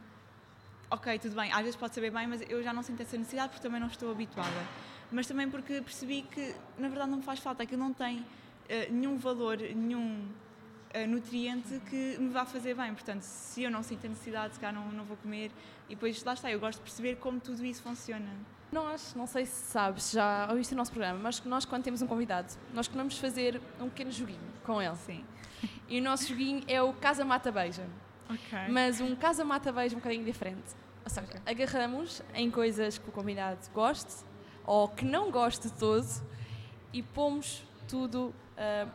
ok, 0.90 1.18
tudo 1.18 1.34
bem, 1.34 1.52
às 1.52 1.60
vezes 1.60 1.76
pode 1.76 1.94
saber 1.94 2.10
bem, 2.10 2.26
mas 2.26 2.42
eu 2.48 2.62
já 2.62 2.72
não 2.72 2.82
sinto 2.82 3.00
essa 3.00 3.16
necessidade 3.16 3.50
porque 3.50 3.62
também 3.62 3.80
não 3.80 3.88
estou 3.88 4.10
habituada. 4.10 4.66
Mas 5.10 5.26
também 5.26 5.48
porque 5.48 5.80
percebi 5.82 6.22
que, 6.22 6.54
na 6.78 6.88
verdade, 6.88 7.10
não 7.10 7.18
me 7.18 7.24
faz 7.24 7.38
falta, 7.40 7.62
aquilo 7.62 7.82
não 7.82 7.92
tem 7.92 8.18
uh, 8.18 8.24
nenhum 8.90 9.18
valor, 9.18 9.58
nenhum 9.58 10.26
uh, 10.94 11.06
nutriente 11.06 11.80
que 11.88 12.16
me 12.18 12.30
vá 12.30 12.46
fazer 12.46 12.74
bem. 12.74 12.92
Portanto, 12.94 13.22
se 13.22 13.62
eu 13.62 13.70
não 13.70 13.82
sinto 13.82 14.06
a 14.06 14.08
necessidade, 14.08 14.54
se 14.54 14.60
calhar 14.60 14.74
não, 14.74 14.90
não 14.90 15.04
vou 15.04 15.16
comer. 15.18 15.50
E 15.86 15.94
depois, 15.94 16.22
lá 16.24 16.32
está, 16.32 16.50
eu 16.50 16.58
gosto 16.58 16.78
de 16.78 16.84
perceber 16.84 17.16
como 17.16 17.40
tudo 17.40 17.62
isso 17.64 17.82
funciona. 17.82 18.30
Nós, 18.72 19.14
não 19.14 19.26
sei 19.26 19.44
se 19.44 19.70
sabes, 19.70 20.12
já 20.12 20.48
ouviste 20.50 20.72
o 20.72 20.76
nosso 20.76 20.90
programa, 20.90 21.18
mas 21.22 21.44
nós, 21.44 21.66
quando 21.66 21.82
temos 21.82 22.00
um 22.00 22.06
convidado, 22.06 22.54
nós 22.72 22.88
queremos 22.88 23.18
fazer 23.18 23.60
um 23.78 23.90
pequeno 23.90 24.10
joguinho 24.10 24.40
com 24.64 24.80
ele. 24.80 24.96
Sim. 24.96 25.22
E 25.86 26.00
o 26.00 26.02
nosso 26.02 26.26
joguinho 26.26 26.64
é 26.66 26.80
o 26.80 26.94
Casa 26.94 27.22
Mata 27.22 27.52
Beija. 27.52 27.86
Ok. 28.30 28.58
Mas 28.70 28.98
um 28.98 29.14
Casa 29.14 29.44
Mata 29.44 29.70
Beija 29.70 29.94
um 29.94 29.98
bocadinho 29.98 30.24
diferente. 30.24 30.74
Ou 31.04 31.10
seja, 31.10 31.26
okay. 31.26 31.40
agarramos 31.44 32.22
em 32.34 32.50
coisas 32.50 32.96
que 32.96 33.08
o 33.10 33.12
convidado 33.12 33.60
goste 33.74 34.24
ou 34.64 34.88
que 34.88 35.04
não 35.04 35.30
goste 35.30 35.68
de 35.68 35.74
todo 35.74 36.08
e 36.94 37.02
pomos 37.02 37.62
tudo 37.86 38.34
uh, 38.56 38.90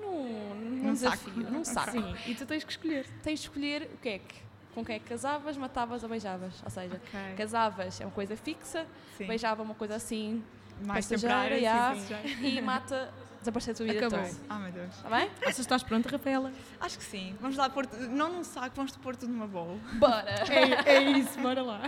num, 0.00 0.54
num, 0.54 0.70
num 0.86 0.92
desafio, 0.92 1.34
saco. 1.34 1.52
num 1.52 1.64
saco. 1.64 1.90
Sim, 1.92 2.16
e 2.26 2.34
tu 2.34 2.46
tens 2.46 2.64
que 2.64 2.72
escolher. 2.72 3.06
Tens 3.22 3.40
de 3.40 3.46
escolher 3.46 3.90
o 3.94 3.98
que 3.98 4.08
é 4.08 4.18
que 4.18 4.34
com 4.74 4.84
quem 4.84 4.96
é 4.96 4.98
que 4.98 5.06
casavas, 5.06 5.56
matavas 5.56 6.02
ou 6.02 6.08
beijavas. 6.08 6.54
Ou 6.64 6.70
seja, 6.70 6.96
okay. 6.96 7.34
casavas 7.36 8.00
é 8.00 8.04
uma 8.04 8.12
coisa 8.12 8.36
fixa, 8.36 8.86
sim. 9.16 9.26
beijava 9.26 9.62
uma 9.62 9.74
coisa 9.74 9.94
assim, 9.94 10.42
mais 10.84 11.06
temporária, 11.06 11.56
yeah, 11.56 11.96
e 12.42 12.60
mata 12.60 13.12
desaparecer 13.44 13.74
a 13.74 13.76
tua 13.76 13.86
vida 13.86 14.06
Acabou. 14.06 14.26
toda. 14.26 14.40
Ah, 14.48 14.58
meu 14.58 14.72
Deus. 14.72 14.96
Está 14.96 15.10
bem? 15.10 15.30
Achas 15.42 15.58
estás 15.58 15.82
pronta, 15.82 16.08
Rafaela? 16.08 16.50
Acho 16.80 16.98
que 16.98 17.04
sim. 17.04 17.36
Vamos 17.40 17.56
lá 17.56 17.68
pôr, 17.68 17.86
não 18.08 18.32
num 18.32 18.44
saco, 18.44 18.74
vamos 18.74 18.96
pôr 18.96 19.14
tudo 19.14 19.32
numa 19.32 19.46
bowl. 19.46 19.78
Bora! 19.94 20.30
é, 20.50 20.96
é 20.96 21.02
isso, 21.02 21.38
bora 21.40 21.62
lá. 21.62 21.82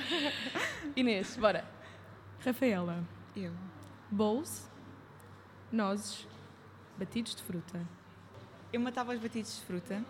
Inês, 0.95 1.37
bora. 1.37 1.65
Rafaela. 2.45 3.03
Eu. 3.35 3.53
Bowls, 4.11 4.71
nozes, 5.73 6.27
batidos 6.99 7.35
de 7.35 7.43
fruta. 7.43 7.81
Eu 8.73 8.81
matava 8.81 9.15
os 9.15 9.21
batidos 9.21 9.57
de 9.57 9.65
fruta. 9.65 10.05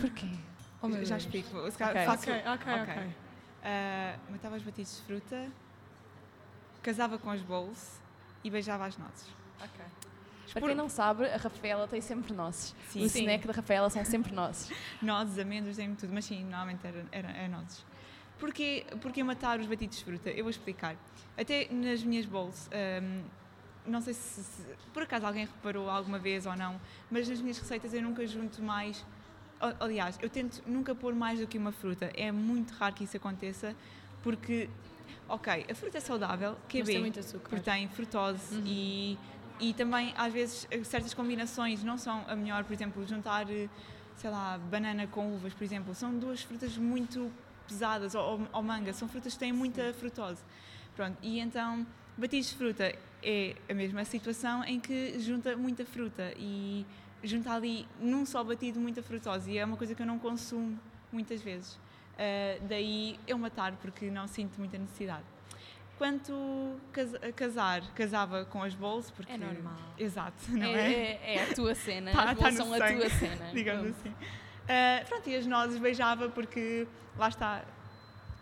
Porquê? 0.00 0.28
Oh, 0.86 1.04
já 1.04 1.16
Deus. 1.16 1.24
explico. 1.24 1.58
Okay. 1.58 2.04
Faço... 2.04 2.30
ok, 2.30 2.42
ok, 2.46 2.72
ok. 2.72 2.82
okay. 2.82 3.06
Uh, 3.06 4.32
matava 4.32 4.56
os 4.56 4.62
batidos 4.62 4.96
de 4.96 5.02
fruta, 5.02 5.50
casava 6.82 7.18
com 7.18 7.30
as 7.30 7.40
bowls 7.40 8.00
e 8.44 8.50
beijava 8.50 8.86
as 8.86 8.96
nozes. 8.96 9.26
Ok. 9.60 9.84
Para 10.52 10.62
quem 10.62 10.74
não 10.74 10.88
sabe, 10.88 11.26
a 11.26 11.36
Rafaela 11.36 11.88
tem 11.88 12.00
sempre 12.00 12.32
nozes. 12.32 12.74
Sim, 12.88 13.04
o 13.04 13.08
sim. 13.08 13.20
snack 13.20 13.46
da 13.46 13.52
Rafaela 13.52 13.90
são 13.90 14.04
sempre 14.04 14.32
nozes. 14.32 14.70
nozes, 15.02 15.38
amêndoas, 15.38 15.76
tem 15.76 15.92
tudo, 15.94 16.12
mas 16.12 16.24
sim, 16.24 16.44
normalmente 16.44 16.86
era, 16.86 17.04
era, 17.10 17.30
era 17.30 17.48
nozes. 17.48 17.84
Porquê, 18.38 18.86
porquê 19.00 19.22
matar 19.24 19.58
os 19.58 19.66
batidos 19.66 19.98
de 19.98 20.04
fruta? 20.04 20.30
Eu 20.30 20.44
vou 20.44 20.50
explicar. 20.50 20.96
Até 21.36 21.68
nas 21.70 22.02
minhas 22.02 22.26
bowls, 22.26 22.68
um, 23.02 23.24
não 23.86 24.00
sei 24.00 24.14
se, 24.14 24.42
se, 24.42 24.62
por 24.92 25.02
acaso 25.02 25.26
alguém 25.26 25.46
reparou 25.46 25.88
alguma 25.88 26.18
vez 26.18 26.46
ou 26.46 26.56
não, 26.56 26.80
mas 27.10 27.28
nas 27.28 27.40
minhas 27.40 27.58
receitas 27.58 27.92
eu 27.92 28.02
nunca 28.02 28.26
junto 28.26 28.62
mais 28.62 29.04
aliás, 29.80 30.18
eu 30.22 30.28
tento 30.30 30.62
nunca 30.66 30.94
pôr 30.94 31.14
mais 31.14 31.38
do 31.40 31.46
que 31.46 31.56
uma 31.58 31.72
fruta. 31.72 32.10
É 32.14 32.30
muito 32.32 32.72
raro 32.74 32.94
que 32.94 33.04
isso 33.04 33.16
aconteça, 33.16 33.74
porque, 34.22 34.68
ok, 35.28 35.66
a 35.70 35.74
fruta 35.74 35.98
é 35.98 36.00
saudável, 36.00 36.52
Mas 36.52 36.72
tem 36.72 36.82
QB, 36.82 36.98
muito 37.00 37.20
açúcar. 37.20 37.48
porque 37.48 37.70
tem 37.70 37.88
frutose 37.88 38.56
Uhum. 38.56 38.62
e, 38.66 39.18
e 39.60 39.74
também, 39.74 40.12
às 40.16 40.32
vezes, 40.32 40.66
certas 40.84 41.14
combinações 41.14 41.82
não 41.82 41.96
são 41.98 42.24
a 42.28 42.36
melhor. 42.36 42.64
Por 42.64 42.72
exemplo, 42.72 43.06
juntar, 43.06 43.46
sei 44.16 44.30
lá, 44.30 44.58
banana 44.58 45.06
com 45.06 45.34
uvas, 45.34 45.52
por 45.54 45.64
exemplo, 45.64 45.94
são 45.94 46.16
duas 46.18 46.42
frutas 46.42 46.76
muito 46.76 47.30
pesadas, 47.68 48.14
ou, 48.14 48.40
ou- 48.52 48.62
manga, 48.62 48.92
são 48.92 49.08
frutas 49.08 49.32
que 49.34 49.38
têm 49.40 49.52
muita 49.52 49.92
frutose. 49.94 50.40
Pronto, 50.94 51.16
e 51.22 51.40
então, 51.40 51.86
batidos 52.16 52.48
de 52.50 52.54
fruta 52.56 52.94
é 53.22 53.54
a 53.68 53.74
mesma 53.74 54.04
situação 54.04 54.62
em 54.64 54.78
que 54.80 55.18
junta 55.18 55.56
muita 55.56 55.84
fruta 55.84 56.32
e 56.38 56.86
junta 57.22 57.52
ali 57.52 57.86
num 58.00 58.24
só 58.26 58.42
batido 58.44 58.78
muita 58.80 59.02
frutose 59.02 59.50
e 59.50 59.58
é 59.58 59.64
uma 59.64 59.76
coisa 59.76 59.94
que 59.94 60.02
eu 60.02 60.06
não 60.06 60.18
consumo 60.18 60.78
muitas 61.12 61.40
vezes. 61.42 61.78
Ah, 62.18 62.58
daí 62.68 63.18
eu 63.26 63.36
matar 63.38 63.72
porque 63.76 64.10
não 64.10 64.26
sinto 64.26 64.58
muita 64.58 64.78
necessidade. 64.78 65.24
Quanto 65.98 66.34
a 67.26 67.32
casar, 67.32 67.80
casava 67.94 68.44
com 68.44 68.62
as 68.62 68.74
bols 68.74 69.10
porque 69.10 69.32
É 69.32 69.38
normal. 69.38 69.78
Exato, 69.98 70.36
não 70.52 70.66
é, 70.66 70.92
é? 70.92 71.20
é- 71.22 71.34
é 71.36 71.50
a 71.50 71.54
tua 71.54 71.74
cena. 71.74 72.12
Tá- 72.12 72.30
as 72.32 72.38
tá 72.38 72.52
são 72.52 72.72
a 72.74 72.78
sangue, 72.78 73.00
tua 73.00 73.08
cena. 73.10 73.50
digamos 73.54 73.90
assim. 73.90 74.14
Ah, 74.68 75.04
pronto, 75.08 75.28
e 75.30 75.36
as 75.36 75.46
nozes 75.46 75.78
beijava 75.78 76.28
porque 76.28 76.86
lá 77.16 77.28
está. 77.28 77.64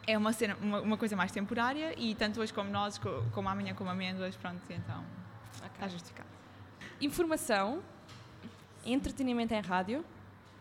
É 0.06 0.18
uma, 0.18 0.32
cena, 0.34 0.54
uma, 0.60 0.80
uma 0.82 0.96
coisa 0.98 1.16
mais 1.16 1.32
temporária 1.32 1.94
e 1.98 2.14
tanto 2.14 2.38
hoje 2.40 2.52
como 2.52 2.68
nozes, 2.70 2.98
co- 2.98 3.24
como 3.32 3.48
amanhã 3.48 3.72
como 3.74 3.88
amêndoas, 3.88 4.36
pronto, 4.36 4.60
então 4.70 5.02
Ok. 5.58 5.70
está 5.74 5.88
justificado. 5.88 6.28
Informação, 7.00 7.82
entretenimento 8.84 9.54
em 9.54 9.60
rádio 9.60 10.04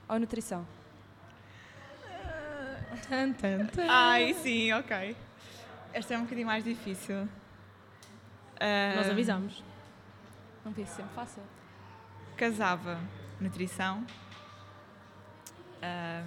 ou 0.08 0.20
nutrição? 0.20 0.66
Tan, 3.10 3.34
tan, 3.34 3.66
tan. 3.68 3.88
Ai, 3.90 4.34
sim, 4.36 4.72
ok. 4.74 5.16
Esta 5.94 6.14
é 6.14 6.18
um 6.18 6.24
bocadinho 6.24 6.48
mais 6.48 6.64
difícil. 6.64 7.28
Ah, 8.60 8.94
Nós 8.96 9.10
avisamos. 9.10 9.64
Não 10.64 10.72
penso 10.72 10.96
sempre 10.96 11.14
fácil. 11.14 11.44
Casava 12.38 13.00
nutrição. 13.40 14.06
Ah, 15.82 16.24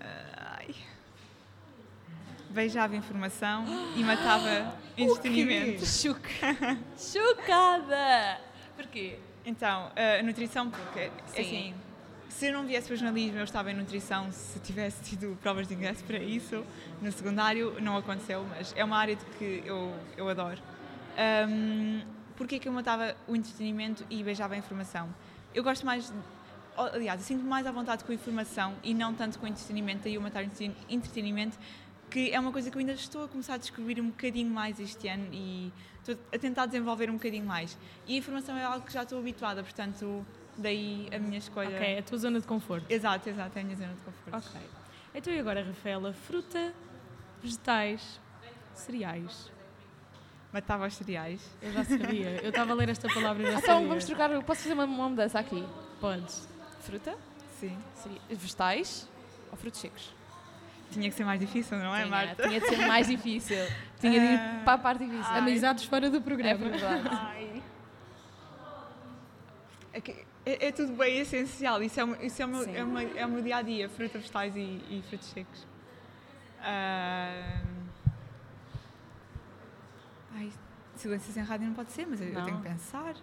ah, 0.00 0.56
ai. 0.58 0.74
Beijava 2.50 2.96
informação 2.96 3.64
e 3.96 4.02
matava 4.02 4.74
entretenimento. 4.98 5.86
Choc... 5.86 6.18
Chocada! 6.98 8.40
Porquê? 8.76 9.18
Então, 9.44 9.90
a 9.96 10.22
nutrição, 10.22 10.70
porque 10.70 11.10
Sim. 11.26 11.40
assim, 11.40 11.74
se 12.28 12.46
eu 12.46 12.52
não 12.52 12.66
viesse 12.66 12.86
para 12.86 12.94
o 12.94 12.96
jornalismo, 12.96 13.38
eu 13.38 13.44
estava 13.44 13.70
em 13.70 13.74
nutrição, 13.74 14.30
se 14.30 14.58
tivesse 14.60 15.02
tido 15.02 15.36
provas 15.42 15.66
de 15.66 15.74
ingresso 15.74 16.04
para 16.04 16.18
isso, 16.18 16.64
no 17.00 17.10
secundário 17.10 17.80
não 17.80 17.96
aconteceu, 17.96 18.44
mas 18.50 18.72
é 18.76 18.84
uma 18.84 18.96
área 18.98 19.16
de 19.16 19.24
que 19.36 19.62
eu, 19.64 19.92
eu 20.16 20.28
adoro. 20.28 20.60
Um, 21.48 22.02
Porquê 22.36 22.58
que 22.58 22.66
eu 22.66 22.72
matava 22.72 23.14
o 23.28 23.36
entretenimento 23.36 24.02
e 24.08 24.22
beijava 24.22 24.54
a 24.54 24.56
informação? 24.56 25.06
Eu 25.54 25.62
gosto 25.62 25.84
mais, 25.84 26.10
aliás, 26.74 27.20
eu 27.20 27.26
sinto 27.26 27.44
mais 27.44 27.66
à 27.66 27.70
vontade 27.70 28.02
com 28.02 28.12
a 28.12 28.14
informação 28.14 28.74
e 28.82 28.94
não 28.94 29.12
tanto 29.12 29.38
com 29.38 29.44
o 29.44 29.48
entretenimento, 29.48 30.04
daí 30.04 30.14
eu 30.14 30.22
matar 30.22 30.42
o 30.42 30.46
entreten- 30.46 30.74
entretenimento, 30.88 31.58
que 32.10 32.30
é 32.32 32.40
uma 32.40 32.50
coisa 32.52 32.70
que 32.70 32.76
eu 32.76 32.80
ainda 32.80 32.92
estou 32.92 33.24
a 33.24 33.28
começar 33.28 33.54
a 33.54 33.56
descobrir 33.56 34.00
um 34.00 34.08
bocadinho 34.10 34.50
mais 34.52 34.78
este 34.80 35.06
ano 35.08 35.28
e 35.32 35.72
estou 35.98 36.16
a 36.34 36.38
tentar 36.38 36.66
desenvolver 36.66 37.08
um 37.08 37.14
bocadinho 37.14 37.46
mais. 37.46 37.76
E 38.06 38.14
a 38.14 38.18
informação 38.18 38.56
é 38.56 38.64
algo 38.64 38.84
que 38.84 38.92
já 38.92 39.02
estou 39.04 39.18
habituada, 39.18 39.62
portanto, 39.62 40.26
daí 40.58 41.08
a 41.14 41.18
minha 41.18 41.38
escolha. 41.38 41.68
Ok, 41.76 41.86
é 41.86 41.98
a 41.98 42.02
tua 42.02 42.18
zona 42.18 42.40
de 42.40 42.46
conforto. 42.46 42.86
Exato, 42.90 43.28
exato, 43.28 43.56
é 43.58 43.60
a 43.62 43.64
minha 43.64 43.76
zona 43.76 43.94
de 43.94 44.00
conforto. 44.00 44.36
Ok. 44.50 44.60
Então 45.14 45.32
e 45.32 45.38
agora, 45.38 45.62
Rafaela? 45.64 46.12
Fruta, 46.12 46.72
vegetais, 47.42 48.20
cereais. 48.74 49.50
Matava 50.52 50.86
os 50.86 50.94
cereais. 50.94 51.40
Eu 51.62 51.72
já 51.72 51.84
sabia. 51.84 52.40
Eu 52.42 52.48
estava 52.50 52.72
a 52.72 52.74
ler 52.74 52.88
esta 52.88 53.08
palavra 53.12 53.42
e 53.42 53.46
já 53.52 53.58
Então 53.58 53.74
sabia. 53.74 53.88
vamos 53.88 54.04
trocar. 54.04 54.30
Posso 54.42 54.62
fazer 54.62 54.74
uma, 54.74 54.84
uma 54.84 55.08
mudança 55.08 55.38
aqui? 55.38 55.64
Podes. 56.00 56.48
Fruta, 56.80 57.16
Sim. 57.60 57.76
cere- 57.94 58.20
vegetais 58.30 59.08
ou 59.52 59.56
frutos 59.56 59.80
secos? 59.80 60.12
Tinha 60.90 61.08
que 61.08 61.14
ser 61.14 61.24
mais 61.24 61.38
difícil, 61.40 61.78
não 61.78 61.94
é, 61.94 61.98
tinha, 62.04 62.10
Marta? 62.10 62.42
tinha 62.48 62.60
de 62.60 62.66
ser 62.68 62.86
mais 62.86 63.06
difícil. 63.06 63.56
Tinha 64.00 64.12
de 64.20 64.26
ir 64.26 64.38
Ah. 64.38 64.62
para 64.64 64.72
a 64.74 64.78
parte 64.78 65.04
difícil. 65.04 65.24
Ai. 65.32 65.38
Amizades 65.38 65.84
fora 65.84 66.10
do 66.10 66.16
É 66.16 66.20
programa. 66.20 66.68
verdade. 66.68 67.08
Ai. 67.12 67.62
É, 69.92 70.00
que- 70.00 70.24
é- 70.46 70.66
é 70.68 70.72
tudo 70.72 70.92
bem 70.94 71.18
essencial. 71.18 71.82
Isso 71.82 71.98
é, 72.00 72.04
o 72.04 72.06
meu- 72.08 72.22
isso 72.24 72.40
é, 72.42 72.44
o 72.44 72.48
meu, 72.48 72.64
Sim. 72.64 72.76
é, 72.76 72.84
meu- 72.84 73.16
é 73.18 73.26
o 73.26 73.28
meu 73.28 73.42
dia 73.42 73.56
a 73.56 73.62
dia: 73.62 73.88
fruta, 73.88 74.18
vegetais 74.18 74.54
e, 74.56 74.60
e 74.60 75.02
frutos 75.08 75.28
secos. 75.28 75.66
Ah, 76.60 77.60
Ai, 80.34 80.50
silêncio 80.96 81.32
sem 81.32 81.42
rádio 81.42 81.66
não 81.66 81.74
pode 81.74 81.90
ser, 81.92 82.06
mas 82.06 82.20
eu, 82.20 82.28
eu 82.28 82.44
tenho 82.44 82.56
que 82.58 82.62
pensar. 82.68 83.14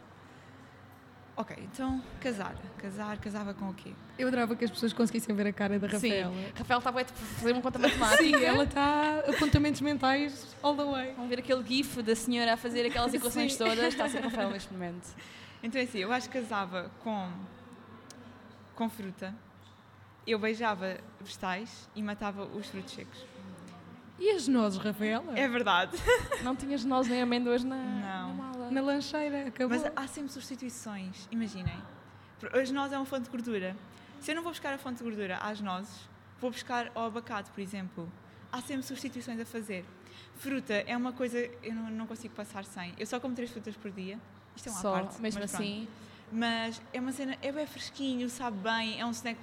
Ok, 1.40 1.56
então 1.72 2.02
casar. 2.20 2.56
Casar, 2.80 3.18
casava 3.20 3.54
com 3.54 3.70
o 3.70 3.74
quê? 3.74 3.92
Eu 4.18 4.28
adorava 4.28 4.56
que 4.56 4.66
as 4.66 4.72
pessoas 4.72 4.92
conseguissem 4.92 5.36
ver 5.36 5.46
a 5.46 5.54
cara 5.54 5.78
da 5.78 5.86
Rafaela. 5.88 6.34
Sim. 6.34 6.46
Rafael 6.58 6.80
estava 6.80 7.02
a 7.02 7.06
fazer 7.06 7.52
uma 7.52 7.62
conta 7.62 7.78
matemática. 7.80 8.24
Sim, 8.24 8.44
ela 8.44 8.64
está 8.64 9.20
apontamentos 9.20 9.80
mentais 9.82 10.56
all 10.64 10.76
the 10.76 10.84
way. 10.84 11.14
Vamos 11.14 11.30
ver 11.30 11.38
aquele 11.40 11.64
gif 11.64 12.02
da 12.02 12.16
senhora 12.16 12.54
a 12.54 12.58
fazer 12.58 12.88
aquelas 12.88 13.14
equações 13.16 13.54
Sim. 13.54 13.60
todas. 13.60 13.80
Está 13.80 14.06
a 14.06 14.10
ser 14.10 14.20
Rafael 14.24 14.50
neste 14.50 14.74
momento. 14.74 15.08
Então 15.62 15.80
é 15.80 15.84
assim, 15.84 16.00
eu 16.00 16.12
acho 16.12 16.28
que 16.28 16.40
casava 16.40 16.90
com, 17.04 17.32
com 18.76 18.90
fruta, 18.90 19.34
eu 20.26 20.40
beijava 20.40 20.98
vegetais 21.22 21.88
e 21.96 22.02
matava 22.02 22.46
os 22.46 22.68
frutos 22.68 22.94
secos. 22.94 23.26
E 24.20 24.32
as 24.32 24.48
nozes, 24.48 24.80
Rafaela? 24.80 25.38
É 25.38 25.48
verdade. 25.48 25.96
Não 26.42 26.56
tinhas 26.56 26.84
nozes 26.84 27.12
nem 27.12 27.22
amêndoas 27.22 27.64
na, 27.64 27.76
Não. 27.76 28.36
na. 28.36 28.47
Na 28.72 28.82
lancheira, 28.82 29.48
acabou. 29.48 29.78
Mas 29.78 29.92
há 29.96 30.08
sempre 30.08 30.32
substituições, 30.32 31.28
imaginem. 31.32 31.78
As 32.54 32.72
nozes 32.72 32.94
é 32.94 32.98
uma 32.98 33.06
fonte 33.06 33.24
de 33.24 33.30
gordura. 33.30 33.76
Se 34.20 34.32
eu 34.32 34.36
não 34.36 34.44
vou 34.44 34.52
buscar 34.52 34.74
a 34.74 34.78
fonte 34.78 34.98
de 34.98 35.04
gordura 35.04 35.38
às 35.38 35.60
nozes, 35.62 36.08
vou 36.40 36.52
buscar 36.52 36.92
ao 36.94 37.06
abacate, 37.06 37.50
por 37.52 37.62
exemplo. 37.62 38.12
Há 38.52 38.62
sempre 38.62 38.84
substituições 38.84 39.40
a 39.40 39.46
fazer. 39.46 39.86
Fruta 40.36 40.74
é 40.74 40.96
uma 40.96 41.12
coisa 41.12 41.38
eu 41.64 41.74
não, 41.74 41.90
não 41.90 42.08
consigo 42.08 42.34
passar 42.34 42.64
sem. 42.64 42.94
Eu 42.98 43.06
só 43.06 43.20
como 43.20 43.36
três 43.36 43.50
frutas 43.52 43.76
por 43.76 43.92
dia. 43.92 44.20
Isto 44.56 44.70
é 44.70 44.72
uma 44.72 44.82
Só, 44.82 44.92
parte. 44.94 45.22
mesmo 45.22 45.42
mas 45.42 45.54
assim. 45.54 45.88
Mas 46.32 46.82
é 46.92 47.00
uma 47.00 47.12
cena, 47.12 47.38
é 47.42 47.52
bem 47.52 47.66
fresquinho, 47.66 48.30
sabe 48.30 48.58
bem, 48.58 49.00
é 49.00 49.06
um 49.06 49.12
snack 49.12 49.40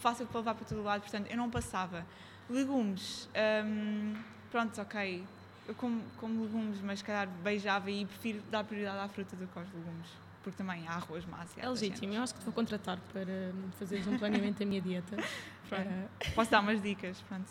fácil 0.00 0.26
para 0.26 0.38
levar 0.40 0.54
para 0.54 0.64
todo 0.64 0.82
lado, 0.82 1.02
portanto 1.02 1.30
eu 1.30 1.36
não 1.36 1.48
passava. 1.48 2.04
Legumes, 2.50 3.28
hum, 3.64 4.14
pronto, 4.50 4.80
ok, 4.80 5.24
eu 5.66 5.74
como, 5.74 6.02
como 6.18 6.42
legumes, 6.42 6.80
mas 6.82 6.98
se 6.98 7.04
calhar 7.04 7.28
beijava 7.42 7.90
e 7.90 8.04
prefiro 8.04 8.42
dar 8.50 8.64
prioridade 8.64 8.98
à 8.98 9.08
fruta 9.08 9.34
do 9.36 9.46
que 9.46 9.58
aos 9.58 9.68
legumes, 9.72 10.06
porque 10.42 10.56
também 10.56 10.86
há 10.86 10.92
arroz, 10.92 11.24
massa. 11.24 11.58
É 11.58 11.68
legítimo. 11.68 12.12
Eu 12.12 12.22
acho 12.22 12.34
que 12.34 12.40
te 12.40 12.44
vou 12.44 12.52
contratar 12.52 12.98
para 13.12 13.22
hum, 13.22 13.70
fazeres 13.78 14.06
um 14.06 14.18
planeamento 14.18 14.58
da 14.58 14.66
minha 14.66 14.80
dieta. 14.80 15.16
Pronto. 15.68 15.88
Posso 16.34 16.50
dar 16.50 16.60
umas 16.60 16.82
dicas, 16.82 17.20
pronto, 17.22 17.48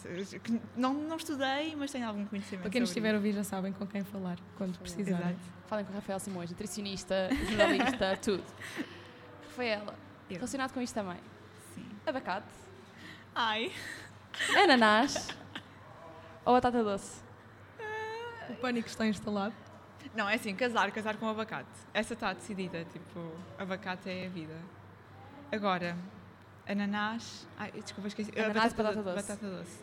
não, 0.77 0.93
não 0.93 1.17
estudei, 1.17 1.75
mas 1.75 1.91
tenho 1.91 2.07
algum 2.07 2.23
conhecimento 2.25 2.61
para 2.61 2.69
quem 2.69 2.79
nos 2.79 2.91
estiver 2.91 3.11
a 3.11 3.17
ouvir 3.17 3.33
já 3.33 3.43
sabem 3.43 3.73
com 3.73 3.87
quem 3.87 4.03
falar 4.03 4.37
quando 4.55 4.77
precisarem. 4.77 5.31
Exato. 5.31 5.39
Falem 5.65 5.83
com 5.83 5.91
o 5.91 5.95
Rafael 5.95 6.19
Simões, 6.19 6.51
nutricionista, 6.51 7.29
jornalista, 7.49 8.15
tudo. 8.21 8.43
Rafaela, 9.47 9.95
Eu. 10.29 10.35
relacionado 10.35 10.73
com 10.73 10.79
isto 10.79 10.93
também. 10.93 11.17
Sim. 11.73 11.85
Abacate, 12.05 12.45
Ai, 13.33 13.71
ananás 14.63 15.29
ou 16.45 16.53
batata 16.53 16.83
doce? 16.83 17.22
O 18.49 18.55
pânico 18.55 18.87
está 18.87 19.05
instalado. 19.07 19.53
não, 20.15 20.27
é 20.29 20.35
assim, 20.35 20.55
casar, 20.55 20.91
casar 20.91 21.17
com 21.17 21.27
abacate. 21.27 21.69
Essa 21.93 22.13
está 22.13 22.33
decidida, 22.33 22.85
tipo, 22.85 23.31
abacate 23.57 24.09
é 24.09 24.25
a 24.25 24.29
vida. 24.29 24.55
Agora, 25.51 25.95
ananás. 26.67 27.47
Ai, 27.57 27.71
desculpa, 27.71 28.07
esqueci. 28.07 28.31
Ah, 28.37 28.45
Ananás 28.45 28.73
e 28.73 28.75
batata 28.75 29.01
doce. 29.03 29.15
Batata 29.15 29.47
doce. 29.49 29.79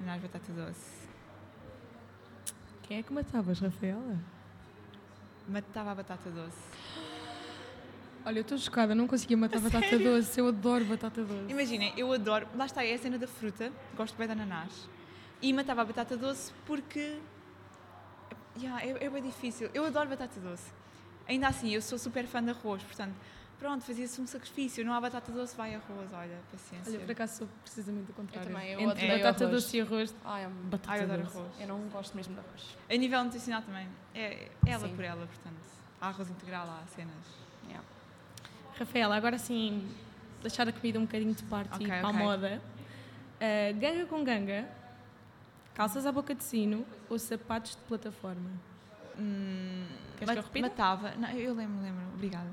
Ananás, 0.00 0.22
batata 0.22 0.52
doce. 0.52 1.04
Quem 2.82 2.98
é 2.98 3.02
que 3.02 3.12
matavas, 3.12 3.60
Rafaela? 3.60 4.18
Matava 5.48 5.90
a 5.92 5.94
batata 5.94 6.30
doce. 6.30 6.58
Olha, 8.26 8.38
eu 8.38 8.42
estou 8.42 8.56
chocada, 8.56 8.94
não 8.94 9.06
conseguia 9.06 9.36
matar 9.36 9.60
batata 9.60 9.98
doce. 9.98 10.38
Eu 10.40 10.48
adoro 10.48 10.84
batata 10.86 11.22
doce. 11.22 11.50
Imaginem, 11.50 11.92
eu 11.96 12.10
adoro. 12.12 12.46
Lá 12.54 12.66
está, 12.66 12.84
é 12.84 12.94
a 12.94 12.98
cena 12.98 13.18
da 13.18 13.26
fruta. 13.26 13.70
Gosto 13.96 14.16
bem 14.16 14.26
de 14.26 14.32
ananás. 14.32 14.88
E 15.42 15.52
matava 15.52 15.82
a 15.82 15.84
batata 15.84 16.16
doce 16.16 16.52
porque. 16.66 17.18
Yeah, 18.60 18.82
é, 18.84 19.04
é 19.04 19.10
bem 19.10 19.22
difícil. 19.22 19.70
Eu 19.74 19.84
adoro 19.84 20.08
batata 20.08 20.38
doce. 20.40 20.70
Ainda 21.28 21.48
assim, 21.48 21.70
eu 21.70 21.80
sou 21.82 21.98
super 21.98 22.26
fã 22.26 22.42
de 22.42 22.50
arroz, 22.50 22.82
portanto, 22.82 23.14
pronto, 23.58 23.82
fazia-se 23.84 24.20
um 24.20 24.26
sacrifício. 24.26 24.84
Não 24.84 24.92
há 24.92 25.00
batata 25.00 25.32
doce, 25.32 25.56
vai 25.56 25.74
arroz, 25.74 26.12
olha, 26.12 26.38
paciência. 26.52 26.92
Olha, 26.92 27.00
por 27.04 27.12
acaso 27.12 27.38
sou 27.38 27.48
precisamente 27.62 28.10
o 28.10 28.14
contrário. 28.14 28.50
também, 28.52 28.70
eu 28.72 28.80
Entre 28.80 29.06
batata 29.08 29.44
arroz. 29.44 29.62
doce 29.64 29.76
e 29.76 29.80
arroz, 29.80 30.14
Ai, 30.24 30.44
eu- 30.44 30.50
batata 30.50 30.90
Ai, 30.92 31.00
eu 31.00 31.04
adoro 31.04 31.22
doce. 31.22 31.36
arroz. 31.38 31.52
eu 31.60 31.66
não 31.68 31.78
gosto 31.88 32.14
mesmo 32.16 32.34
de 32.34 32.40
arroz. 32.40 32.76
A 32.90 32.94
nível 32.96 33.24
nutricional 33.24 33.62
também. 33.62 33.88
É, 34.14 34.20
é 34.34 34.50
ela 34.66 34.86
Sim. 34.88 34.94
por 34.94 35.04
ela, 35.04 35.26
portanto. 35.26 35.56
Há 36.00 36.08
arroz 36.08 36.28
integral, 36.30 36.68
há 36.68 36.86
cenas. 36.94 37.14
Yeah. 37.66 37.84
Rafaela, 38.78 39.16
agora 39.16 39.38
sim, 39.38 39.88
deixar 40.42 40.68
a 40.68 40.72
comida 40.72 40.98
um 40.98 41.06
bocadinho 41.06 41.34
de 41.34 41.42
parte 41.44 41.74
Ok, 41.74 41.86
e 41.86 41.88
para 41.88 42.06
ok. 42.08 42.10
a 42.10 42.12
moda. 42.22 42.62
Uh, 43.40 43.78
ganga 43.80 44.06
com 44.06 44.22
ganga, 44.22 44.68
calças 45.74 46.06
à 46.06 46.12
boca 46.12 46.34
de 46.34 46.42
sino 46.44 46.84
ou 47.08 47.18
sapatos 47.18 47.72
de 47.72 47.82
plataforma? 47.82 48.50
Hum, 49.18 49.84
Queres 50.18 50.32
que 50.32 50.38
eu 50.38 50.42
repita? 50.42 50.68
Matava. 50.68 51.14
Não, 51.16 51.28
eu 51.30 51.54
lembro, 51.54 51.82
lembro. 51.82 52.02
Obrigada. 52.14 52.50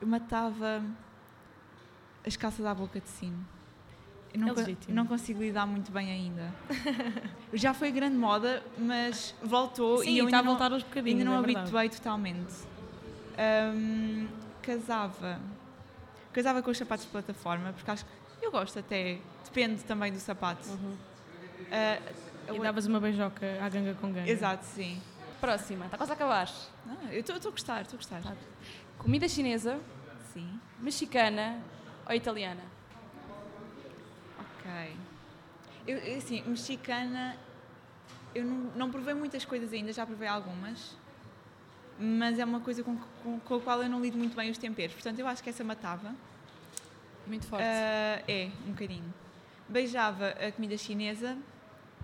Eu 0.00 0.06
matava 0.06 0.82
as 2.26 2.36
calças 2.36 2.64
à 2.64 2.74
boca 2.74 3.00
de 3.00 3.08
sino. 3.08 3.44
Eu 4.32 4.40
não, 4.40 4.48
É 4.54 4.92
não 4.92 5.06
consigo 5.06 5.40
lidar 5.40 5.66
muito 5.66 5.90
bem 5.90 6.08
ainda. 6.10 6.54
Já 7.52 7.74
foi 7.74 7.90
grande 7.90 8.16
moda, 8.16 8.62
mas 8.78 9.34
voltou 9.42 9.98
Sim, 9.98 10.10
e 10.10 10.18
eu 10.18 10.26
está 10.26 10.36
a 10.36 10.40
ainda 10.40 10.50
não, 10.50 10.56
voltar 10.56 10.72
aos 10.72 10.82
bocadinhos. 10.84 11.18
ainda 11.20 11.30
não 11.30 11.36
é 11.36 11.58
habituei 11.60 11.88
totalmente. 11.88 12.54
Hum, 13.74 14.28
casava. 14.62 15.40
Casava 16.32 16.62
com 16.62 16.70
os 16.70 16.78
sapatos 16.78 17.06
de 17.06 17.10
plataforma, 17.10 17.72
porque 17.72 17.90
acho 17.90 18.04
que 18.04 18.46
eu 18.46 18.52
gosto 18.52 18.78
até. 18.78 19.18
Depende 19.44 19.82
também 19.82 20.12
do 20.12 20.20
sapato. 20.20 20.68
Ah, 21.72 21.98
E 22.52 22.56
eu- 22.56 22.62
davas 22.62 22.86
uma 22.86 23.00
beijoca 23.00 23.46
à 23.62 23.68
ganga 23.68 23.94
com 23.94 24.12
ganga. 24.12 24.28
Exato, 24.30 24.64
sim. 24.64 25.00
Próxima, 25.40 25.86
está 25.86 25.96
quase 25.96 26.12
a 26.12 26.14
acabar. 26.14 26.48
Ah, 26.86 27.12
eu 27.12 27.20
estou 27.20 27.36
a 27.36 27.50
gostar, 27.50 27.82
estou 27.82 27.96
a 27.96 27.98
gostar. 27.98 28.22
Tá. 28.22 28.34
Comida 28.98 29.26
chinesa, 29.28 29.78
Sim. 30.34 30.60
mexicana 30.78 31.58
ou 32.06 32.14
italiana? 32.14 32.62
Ok. 34.38 34.96
Eu, 35.86 36.18
assim, 36.18 36.42
mexicana, 36.46 37.36
eu 38.34 38.44
não, 38.44 38.56
não 38.76 38.90
provei 38.90 39.14
muitas 39.14 39.44
coisas 39.44 39.72
ainda, 39.72 39.92
já 39.92 40.04
provei 40.04 40.28
algumas, 40.28 40.94
mas 41.98 42.38
é 42.38 42.44
uma 42.44 42.60
coisa 42.60 42.82
com, 42.82 42.96
com, 43.22 43.40
com 43.40 43.54
a 43.54 43.60
qual 43.60 43.82
eu 43.82 43.88
não 43.88 44.00
lido 44.02 44.18
muito 44.18 44.36
bem 44.36 44.50
os 44.50 44.58
temperos. 44.58 44.94
Portanto, 44.94 45.18
eu 45.18 45.26
acho 45.26 45.42
que 45.42 45.48
essa 45.50 45.64
matava. 45.64 46.14
Muito 47.26 47.46
forte. 47.46 47.64
Ah, 47.64 48.22
é, 48.28 48.50
um 48.66 48.72
bocadinho. 48.72 49.14
Beijava 49.68 50.28
a 50.30 50.52
comida 50.52 50.76
chinesa 50.76 51.36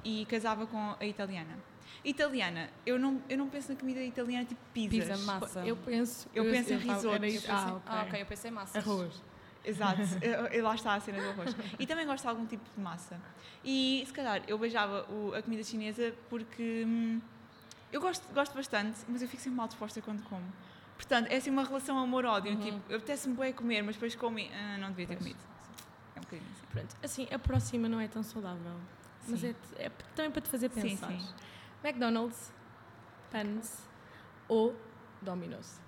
e 0.06 0.24
casava 0.26 0.66
com 0.66 0.94
a 1.00 1.04
italiana. 1.04 1.56
Italiana, 2.04 2.70
eu 2.84 2.98
não, 2.98 3.20
eu 3.28 3.36
não 3.36 3.48
penso 3.48 3.72
na 3.72 3.78
comida 3.78 4.00
italiana 4.00 4.44
tipo 4.44 4.60
pizzas. 4.72 5.08
Pizza, 5.08 5.24
massa. 5.32 5.66
Eu 5.66 5.76
penso, 5.76 6.28
Eu 6.32 6.44
penso 6.44 6.72
em 6.72 6.78
tava- 6.78 6.92
risotos. 6.94 7.04
Eu 7.04 7.12
Ah, 7.16 7.20
pensei- 7.20 7.72
ok. 7.72 7.82
Ah, 7.86 8.04
ok, 8.06 8.22
eu 8.22 8.26
pensei 8.26 8.50
massa. 8.52 8.78
Arroz. 8.78 9.22
Exato, 9.64 10.00
eu- 10.22 10.46
eu- 10.46 10.62
lá 10.64 10.74
está 10.76 10.94
a 10.94 11.00
cena 11.00 11.20
do 11.20 11.28
arroz. 11.30 11.56
E 11.78 11.86
também 11.86 12.06
gosto 12.06 12.22
de 12.22 12.28
algum 12.28 12.46
tipo 12.46 12.62
de 12.72 12.80
massa. 12.80 13.20
E 13.64 14.04
se 14.06 14.12
calhar 14.12 14.40
eu 14.46 14.56
beijava 14.56 15.04
o- 15.10 15.34
a 15.34 15.42
comida 15.42 15.64
chinesa 15.64 16.14
porque 16.30 16.84
hum, 16.86 17.20
eu 17.92 18.00
gosto, 18.00 18.32
gosto 18.32 18.54
bastante, 18.54 18.98
mas 19.08 19.22
eu 19.22 19.28
fico 19.28 19.42
sempre 19.42 19.56
mal 19.56 19.66
disposta 19.66 20.00
quando 20.00 20.22
como. 20.28 20.44
Portanto, 20.94 21.26
é 21.30 21.36
assim 21.36 21.50
uma 21.50 21.64
relação 21.64 21.98
amor-ódio. 21.98 22.52
Uhum. 22.52 22.60
Tipo, 22.60 22.80
eu 22.88 22.98
apetece-me 22.98 23.34
bem 23.34 23.52
comer, 23.52 23.82
mas 23.82 23.96
depois 23.96 24.14
como 24.14 24.38
ah, 24.38 24.78
não 24.78 24.88
devia 24.90 25.08
ter 25.08 25.16
Pois. 25.16 25.18
comido. 25.32 25.40
É 26.14 26.18
um 26.18 26.22
bocadinho 26.22 26.50
assim. 26.52 26.66
Pronto, 26.72 26.96
assim, 27.02 27.28
a 27.34 27.38
próxima 27.38 27.88
não 27.88 27.98
é 28.00 28.06
tão 28.06 28.22
saudável. 28.22 28.76
Mas 29.28 29.40
Sim. 29.40 29.54
é, 29.76 29.86
é 29.86 29.88
também 30.14 30.30
para 30.30 30.42
te 30.42 30.48
fazer 30.48 30.70
Sim, 30.70 30.82
pensar. 30.82 31.08
sim. 31.08 31.28
McDonald's, 31.82 32.52
Pans 33.30 33.82
ou 34.48 34.74
Domino's? 35.20 35.80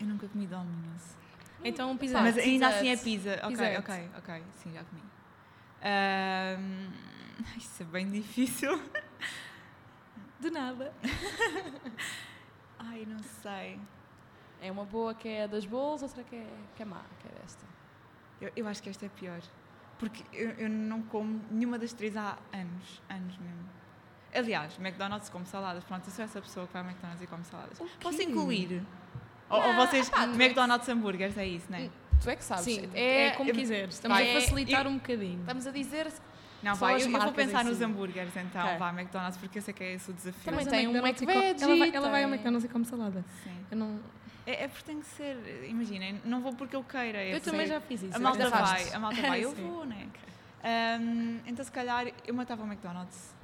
Eu 0.00 0.06
nunca 0.06 0.28
comi 0.28 0.46
Domino's. 0.46 1.16
Então, 1.64 1.96
pizza. 1.96 2.20
mas 2.20 2.36
ainda 2.36 2.68
assim 2.68 2.88
é 2.88 2.96
pizza. 2.96 3.34
Ok, 3.44 3.48
Pizza 3.48 3.64
Hut. 3.64 3.78
ok, 3.78 4.10
ok. 4.18 4.44
Sim, 4.56 4.72
já 4.72 4.84
comi. 4.84 5.02
Ahm, 5.82 6.90
isso 7.56 7.82
é 7.82 7.86
bem 7.86 8.10
difícil. 8.10 8.82
De 10.40 10.50
nada. 10.50 10.92
Ai, 12.78 13.06
não 13.06 13.22
sei. 13.22 13.80
É 14.60 14.70
uma 14.72 14.84
boa 14.84 15.14
que 15.14 15.28
é 15.28 15.46
das 15.46 15.64
bolos, 15.64 16.02
outra 16.02 16.24
que 16.24 16.34
é, 16.36 16.46
que 16.74 16.82
é 16.82 16.84
má, 16.84 17.02
que 17.20 17.28
é 17.28 17.32
esta. 17.44 17.64
Eu, 18.40 18.52
eu 18.56 18.66
acho 18.66 18.82
que 18.82 18.90
esta 18.90 19.06
é 19.06 19.08
pior. 19.08 19.40
Porque 20.02 20.24
eu, 20.32 20.50
eu 20.58 20.68
não 20.68 21.00
como 21.02 21.40
nenhuma 21.48 21.78
das 21.78 21.92
três 21.92 22.16
há 22.16 22.36
anos. 22.52 23.00
Anos 23.08 23.38
mesmo. 23.38 23.62
Aliás, 24.34 24.76
McDonald's 24.80 25.28
como 25.28 25.46
saladas. 25.46 25.84
Pronto, 25.84 26.04
eu 26.06 26.10
sou 26.12 26.24
essa 26.24 26.40
pessoa 26.40 26.66
que 26.66 26.72
vai 26.72 26.82
ao 26.82 26.88
McDonald's 26.88 27.22
e 27.22 27.26
come 27.28 27.44
saladas. 27.44 27.78
Posso 28.00 28.18
quê? 28.18 28.24
incluir? 28.24 28.82
Ou, 29.48 29.62
ou 29.62 29.74
vocês. 29.74 30.10
McDonald's 30.34 30.88
hambúrgueres, 30.88 31.38
é 31.38 31.46
isso, 31.46 31.66
não 31.70 31.78
é? 31.78 31.88
Tu 32.20 32.30
é 32.30 32.34
que 32.36 32.42
sabes. 32.44 32.64
Sim, 32.64 32.88
é, 32.94 33.26
é, 33.26 33.30
como 33.32 33.50
eu- 33.50 33.54
quiseres. 33.54 33.94
Estamos 33.94 34.16
vai, 34.18 34.26
a 34.28 34.30
é- 34.32 34.40
facilitar 34.40 34.86
eu- 34.86 34.90
um 34.90 34.94
bocadinho. 34.96 35.40
Estamos 35.40 35.66
a 35.66 35.70
dizer. 35.70 36.12
Não, 36.62 36.74
vai. 36.76 36.94
Eu, 37.02 37.10
eu 37.10 37.20
vou 37.20 37.32
pensar 37.32 37.64
nos 37.64 37.78
si. 37.78 37.84
hambúrgueres 37.84 38.36
então. 38.36 38.64
Ok. 38.64 38.78
Vá, 38.78 38.88
McDonald's, 38.90 39.36
porque 39.36 39.58
eu 39.58 39.62
sei 39.62 39.74
que 39.74 39.84
é 39.84 39.92
esse 39.94 40.10
o 40.10 40.14
desafio. 40.14 40.42
Também 40.44 40.60
Mas 40.64 40.68
tem 40.68 40.86
a 40.86 40.88
um 40.88 40.92
McDonald's 40.92 41.22
McVeggie, 41.22 41.60
come- 41.60 41.72
Ela 41.72 41.78
vai, 41.78 41.96
ela 41.96 42.10
vai 42.10 42.24
ao 42.24 42.30
McDonald's 42.30 42.64
e 42.64 42.68
come 42.72 42.84
salada. 42.84 43.24
Sim. 43.44 43.66
Eu, 43.70 43.76
não, 43.76 44.00
É, 44.46 44.64
é 44.64 44.68
porque 44.68 44.84
tem 44.84 45.00
que 45.00 45.06
ser. 45.06 45.36
Imaginem, 45.68 46.20
não 46.24 46.40
vou 46.40 46.52
porque 46.54 46.74
eu 46.74 46.82
queira. 46.84 47.18
é 47.18 47.28
eu 47.34 47.36
porque- 47.40 47.50
também 47.50 47.66
já 47.66 47.80
fiz 47.80 48.02
isso. 48.02 48.16
A 48.16 48.20
malta 48.20 48.48
já 48.48 48.60
vai, 48.60 48.92
a 48.92 48.98
malta 48.98 49.22
vai, 49.22 49.44
eu 49.44 49.54
vou, 49.54 49.84
né? 49.86 50.08
Ahm, 50.64 51.40
então, 51.46 51.64
se 51.64 51.70
calhar, 51.72 52.06
eu 52.26 52.34
matava 52.34 52.62
o 52.62 52.66
McDonald's. 52.66 53.34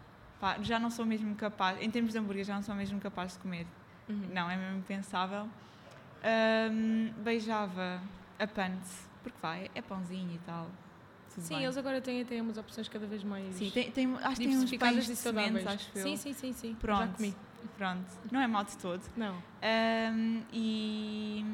Pá, 0.41 0.57
já 0.63 0.79
não 0.79 0.89
sou 0.91 1.05
mesmo 1.05 1.35
capaz, 1.35 1.81
em 1.83 1.91
termos 1.91 2.13
de 2.13 2.19
hambúrguer, 2.19 2.45
já 2.45 2.55
não 2.55 2.63
sou 2.63 2.75
mesmo 2.75 3.01
capaz 3.01 3.33
de 3.33 3.39
comer. 3.41 3.67
Uhum. 4.09 4.29
Não, 4.33 4.49
é 4.51 4.57
mesmo 4.57 4.79
impensável. 4.79 5.49
Ahm, 6.23 7.11
beijava 7.23 8.01
a 8.39 8.47
Pants, 8.47 9.09
porque 9.23 9.39
vai, 9.41 9.71
é 9.75 9.83
pãozinho 9.83 10.35
e 10.35 10.39
tal. 10.39 10.69
Tudo 11.35 11.45
Sim, 11.45 11.55
bem. 11.57 11.65
eles 11.65 11.77
agora 11.77 12.01
têm 12.01 12.23
até 12.23 12.41
umas 12.41 12.57
opções 12.57 12.89
cada 12.89 13.07
vez 13.07 13.23
mais 13.23 13.55
Sim, 13.55 13.71
tem, 13.71 13.91
tem, 13.91 14.15
acho 14.17 14.41
que 14.41 14.49
tem 14.49 14.57
uns 14.59 14.73
pães 14.77 15.07
de 15.07 15.17
sementes, 15.17 15.67
acho 15.67 15.91
eu. 15.97 16.03
Sim, 16.05 16.17
sim, 16.17 16.33
sim, 16.33 16.53
sim. 16.53 16.73
Já 16.73 16.79
Pronto. 16.81 17.15
comi. 17.17 17.35
Pronto, 17.77 18.11
não 18.31 18.41
é 18.41 18.47
mal 18.47 18.65
de 18.65 18.77
todo. 18.79 19.03
Não. 19.17 19.35
Ahm, 19.63 20.43
e. 20.53 21.45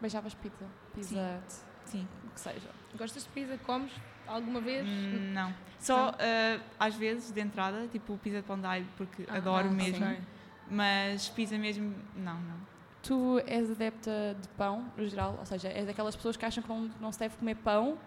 Beijavas 0.00 0.34
pizza. 0.34 0.64
Pizza, 0.94 1.40
Sim, 1.84 2.06
o 2.24 2.30
que 2.30 2.40
seja. 2.40 2.68
Gostas 2.96 3.24
de 3.24 3.28
pizza? 3.30 3.58
Comes 3.58 3.92
alguma 4.26 4.60
vez? 4.60 4.86
hum, 4.88 5.32
não. 5.32 5.52
Só 5.78 6.12
ah, 6.18 6.60
às 6.78 6.94
vezes 6.94 7.32
de 7.32 7.40
entrada, 7.40 7.86
tipo 7.88 8.16
pizza 8.18 8.38
de 8.38 8.46
pão 8.46 8.58
de 8.58 8.66
alho, 8.66 8.86
porque 8.96 9.24
Ah, 9.28 9.36
adoro 9.36 9.66
ok. 9.66 9.76
mesmo. 9.76 10.16
Mas 10.70 11.28
pizza 11.30 11.58
mesmo, 11.58 11.94
não, 12.14 12.34
não. 12.40 12.56
Tu 13.02 13.38
és 13.46 13.70
adepta 13.70 14.36
de 14.40 14.46
pão, 14.50 14.92
no 14.96 15.06
geral? 15.08 15.36
Ou 15.38 15.46
seja, 15.46 15.68
és 15.68 15.86
daquelas 15.86 16.14
pessoas 16.14 16.36
que 16.36 16.44
acham 16.44 16.62
que 16.62 16.68
não, 16.68 16.90
não 17.00 17.10
se 17.10 17.18
deve 17.18 17.36
comer 17.36 17.56
pão 17.56 17.98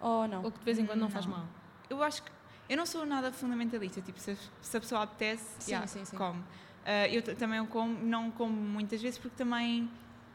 ou 0.00 0.28
não? 0.28 0.44
Ou 0.44 0.52
que 0.52 0.58
de 0.58 0.64
vez 0.64 0.78
em 0.78 0.86
quando 0.86 1.00
não, 1.00 1.10
faz 1.10 1.26
Não. 1.26 1.38
mal? 1.38 1.46
Eu 1.90 2.02
acho 2.02 2.22
que. 2.22 2.30
Eu 2.68 2.76
não 2.76 2.84
sou 2.86 3.06
nada 3.06 3.32
fundamentalista, 3.32 4.00
tipo, 4.00 4.18
se, 4.20 4.36
se 4.60 4.76
a 4.76 4.80
pessoa 4.80 5.02
apetece, 5.02 5.44
Sim, 5.58 5.70
yeah, 5.70 5.86
sim, 5.86 6.04
sim. 6.04 6.16
come. 6.16 6.42
Ah, 6.84 7.08
eu 7.08 7.22
também 7.36 7.64
como, 7.66 7.98
não 8.04 8.30
como 8.30 8.52
muitas 8.54 9.00
vezes 9.00 9.18
porque 9.18 9.36
também 9.36 9.90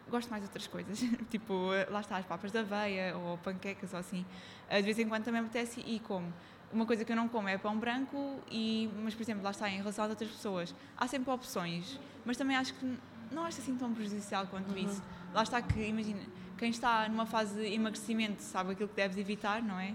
gosto 0.10 0.30
mais 0.30 0.42
de 0.44 0.48
outras 0.48 0.68
coisas. 0.68 1.00
tipo, 1.30 1.54
ah, 1.72 1.92
lá 1.92 2.02
está 2.02 2.18
as 2.18 2.26
papas 2.26 2.52
da 2.52 2.62
aveia 2.62 3.16
ou 3.18 3.38
panquecas 3.38 3.94
ou 3.94 4.00
assim. 4.00 4.26
Ah, 4.70 4.78
de 4.78 4.84
vez 4.84 4.98
em 5.00 5.08
quando 5.08 5.24
também 5.24 5.42
apetece 5.42 5.82
e 5.86 6.00
como. 6.00 6.34
Uma 6.72 6.88
coisa 6.88 7.06
que 7.06 7.12
eu 7.12 7.16
não 7.16 7.28
como 7.30 7.48
é 7.48 7.56
pão 7.56 7.78
branco, 7.78 8.40
e, 8.50 8.90
mas, 9.04 9.14
por 9.14 9.22
exemplo, 9.22 9.44
lá 9.44 9.52
está, 9.52 9.70
em 9.70 9.78
relação 9.78 10.06
a 10.06 10.08
outras 10.08 10.32
pessoas, 10.32 10.74
há 10.98 11.08
sempre 11.08 11.30
opções, 11.32 12.00
mas 12.26 12.36
também 12.36 12.58
acho 12.58 12.74
que 12.74 12.98
não 13.32 13.46
acho 13.46 13.62
assim 13.62 13.76
tão 13.76 13.94
prejudicial 13.94 14.48
quanto 14.48 14.72
Uhum. 14.72 14.80
isso. 14.80 15.04
Lá 15.36 15.44
está 15.44 15.62
que, 15.62 15.80
imagina, 15.86 16.20
quem 16.58 16.72
está 16.72 17.08
numa 17.08 17.28
fase 17.28 17.54
de 17.54 17.74
emagrecimento 17.76 18.42
sabe 18.42 18.72
aquilo 18.72 18.90
que 18.90 18.96
deves 18.96 19.18
evitar, 19.18 19.62
não 19.62 19.80
é? 19.80 19.94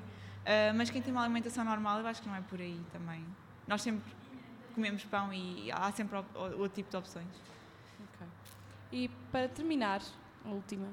Ah, 0.49 0.73
mas 0.75 0.89
quem 0.89 1.03
tem 1.03 1.13
uma 1.13 1.23
alimentação 1.23 1.63
normal, 1.63 2.01
eu 2.01 2.07
acho 2.07 2.23
que 2.23 2.29
não 2.29 2.35
é 2.35 2.41
por 2.41 2.59
aí 2.59 2.81
também. 2.91 3.23
Nós 3.67 3.83
sempre 3.83 4.11
comemos 4.75 5.05
pão 5.05 5.31
e 5.31 5.71
há 5.71 5.93
sempre 5.93 6.17
outro 6.35 6.69
tipo 6.71 6.91
de 6.91 6.97
opções. 6.97 7.29
Ok. 8.15 8.27
E 8.91 9.09
para 9.31 9.47
terminar, 9.47 10.01
a 10.47 10.49
última. 10.49 10.89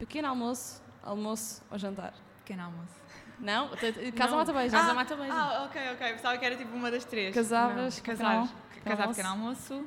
Pequeno 0.00 0.26
almoço, 0.26 0.82
almoço 1.00 1.62
ou 1.70 1.78
jantar? 1.78 2.12
Pequeno 2.38 2.64
almoço. 2.64 3.00
Não? 3.38 3.70
Casa 4.16 4.34
mata 4.36 4.52
beijo. 4.52 4.74
Casa 4.74 4.94
mata 4.94 5.16
beijo. 5.16 5.32
Ah, 5.32 5.64
ok, 5.64 5.92
ok. 5.92 6.12
Pensava 6.14 6.36
que 6.38 6.44
era 6.44 6.56
tipo 6.56 6.74
uma 6.74 6.90
das 6.90 7.04
três. 7.04 7.32
Casavas, 7.32 8.00
Casar. 8.00 8.48
Casar 8.84 9.08
pequeno 9.08 9.28
almoço? 9.28 9.86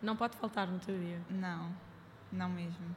Não 0.00 0.14
pode 0.14 0.36
faltar 0.36 0.68
no 0.68 0.78
teu 0.78 0.96
dia. 0.96 1.20
Não. 1.28 1.74
Não 2.30 2.48
mesmo. 2.48 2.94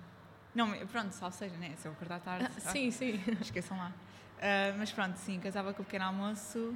Não, 0.54 0.72
pronto, 0.88 1.12
salvo 1.14 1.36
seja, 1.36 1.56
né? 1.58 1.74
Se 1.78 1.88
eu 1.88 1.92
acordar 1.92 2.20
tarde. 2.20 2.50
ah, 2.56 2.60
Sim, 2.72 2.92
sim. 2.92 3.20
Esqueçam 3.42 3.78
lá. 3.78 3.92
Ah, 4.42 4.74
mas 4.78 4.92
pronto, 4.92 5.16
sim, 5.18 5.40
casava 5.40 5.74
com 5.74 5.82
o 5.82 5.86
pequeno 5.86 6.06
almoço, 6.06 6.76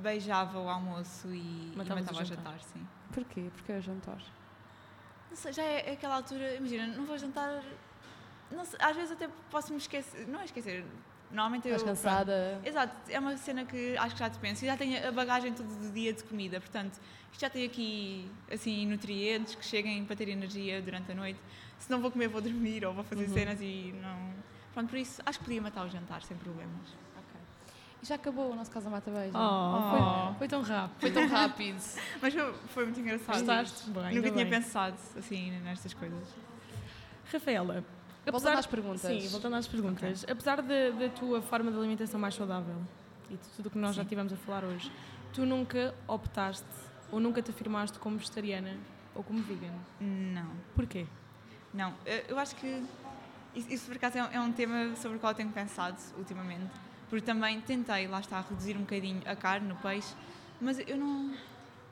beijava 0.00 0.58
o 0.58 0.68
almoço 0.68 1.28
e 1.28 1.72
e 1.72 1.74
Matavas 1.76 2.04
matava 2.04 2.18
o 2.18 2.22
o 2.22 2.24
jantar. 2.26 2.44
jantar, 2.52 2.60
sim. 2.62 2.86
Porquê? 3.12 3.50
Porque 3.54 3.72
é 3.72 3.80
jantar. 3.80 4.18
Não 5.30 5.36
sei, 5.36 5.52
já 5.52 5.62
é 5.62 5.92
aquela 5.92 6.16
altura, 6.16 6.54
imagina, 6.56 6.86
não 6.88 7.04
vou 7.04 7.16
jantar. 7.18 7.62
Não 8.50 8.64
sei, 8.64 8.78
às 8.82 8.94
vezes 8.96 9.12
até 9.12 9.28
posso 9.50 9.72
me 9.72 9.78
esquecer. 9.78 10.26
Não 10.28 10.40
é 10.40 10.44
esquecer. 10.44 10.84
Normalmente 11.30 11.66
eu. 11.68 11.76
Estás 11.76 11.98
pronto. 12.00 12.02
cansada? 12.02 12.60
Exato, 12.64 13.10
é 13.10 13.18
uma 13.18 13.36
cena 13.38 13.64
que 13.64 13.96
acho 13.96 14.14
que 14.14 14.18
já 14.18 14.28
te 14.28 14.38
penso. 14.38 14.64
E 14.64 14.66
já 14.68 14.76
tenho 14.76 15.08
a 15.08 15.10
bagagem 15.12 15.52
todo 15.54 15.66
do 15.74 15.90
dia 15.90 16.12
de 16.12 16.22
comida, 16.24 16.60
portanto, 16.60 16.98
isto 17.30 17.40
já 17.40 17.48
tem 17.48 17.64
aqui 17.64 18.30
assim 18.50 18.86
nutrientes 18.86 19.54
que 19.54 19.64
cheguem 19.64 20.04
para 20.04 20.16
ter 20.16 20.28
energia 20.28 20.82
durante 20.82 21.10
a 21.12 21.14
noite. 21.14 21.40
Se 21.78 21.90
não 21.90 22.00
vou 22.00 22.10
comer, 22.10 22.28
vou 22.28 22.40
dormir 22.42 22.84
ou 22.84 22.92
vou 22.92 23.04
fazer 23.04 23.24
Uhum. 23.26 23.32
cenas 23.34 23.58
e 23.62 23.94
não. 24.00 24.34
Pronto, 24.74 24.88
por 24.88 24.98
isso 24.98 25.20
acho 25.26 25.38
que 25.38 25.44
podia 25.44 25.60
matar 25.62 25.84
o 25.84 25.88
jantar 25.88 26.22
sem 26.22 26.36
problemas. 26.36 26.88
Ok. 27.16 27.40
E 28.02 28.06
já 28.06 28.14
acabou 28.14 28.50
o 28.52 28.56
nosso 28.56 28.70
Casa 28.70 28.88
Mata 28.90 29.10
Beijo. 29.10 29.36
Oh, 29.36 30.30
Oh. 30.30 30.34
Foi 30.34 30.48
tão 30.48 30.62
rápido. 30.62 31.00
Foi 31.00 31.10
tão 31.10 31.26
rápido. 31.28 31.82
Mas 32.22 32.34
foi, 32.34 32.54
foi 32.68 32.84
muito 32.86 33.00
engraçado. 33.00 33.38
Gostaste? 33.38 33.90
Bem, 33.90 34.14
Nunca 34.16 34.30
tinha 34.30 34.44
bem. 34.44 34.50
pensado 34.50 34.96
assim 35.16 35.50
nestas 35.60 35.92
coisas. 35.94 36.26
Rafaela, 37.32 37.84
voltando 38.30 38.58
às 38.58 38.66
perguntas. 38.66 39.00
Sim, 39.02 39.28
voltando 39.28 39.56
às 39.56 39.66
perguntas. 39.68 40.22
Okay. 40.22 40.32
Apesar 40.32 40.62
da 40.62 41.08
tua 41.18 41.40
forma 41.42 41.70
de 41.70 41.78
alimentação 41.78 42.18
mais 42.20 42.34
saudável 42.34 42.76
e 43.30 43.36
de 43.36 43.48
tudo 43.56 43.66
o 43.66 43.70
que 43.70 43.78
nós 43.78 43.90
sim. 43.94 44.02
já 44.02 44.04
tivemos 44.04 44.32
a 44.32 44.36
falar 44.36 44.64
hoje, 44.64 44.90
tu 45.32 45.44
nunca 45.46 45.94
optaste 46.06 46.66
ou 47.10 47.20
nunca 47.20 47.40
te 47.42 47.50
afirmaste 47.50 47.98
como 47.98 48.16
vegetariana 48.18 48.76
ou 49.14 49.22
como 49.22 49.42
vegan? 49.42 49.72
Não. 50.00 50.50
Porquê? 50.74 51.06
Não, 51.72 51.94
eu 52.28 52.38
acho 52.38 52.54
que 52.56 52.82
isso 53.54 53.86
por 53.86 53.96
acaso 53.96 54.18
é 54.18 54.40
um 54.40 54.52
tema 54.52 54.96
sobre 54.96 55.16
o 55.16 55.20
qual 55.20 55.34
tenho 55.34 55.50
pensado 55.50 55.96
ultimamente, 56.16 56.70
porque 57.08 57.24
também 57.24 57.60
tentei, 57.60 58.06
lá 58.08 58.20
está, 58.20 58.40
reduzir 58.40 58.76
um 58.76 58.80
bocadinho 58.80 59.20
a 59.26 59.36
carne, 59.36 59.72
o 59.72 59.76
peixe, 59.76 60.14
mas 60.60 60.78
eu 60.78 60.96
não. 60.96 61.34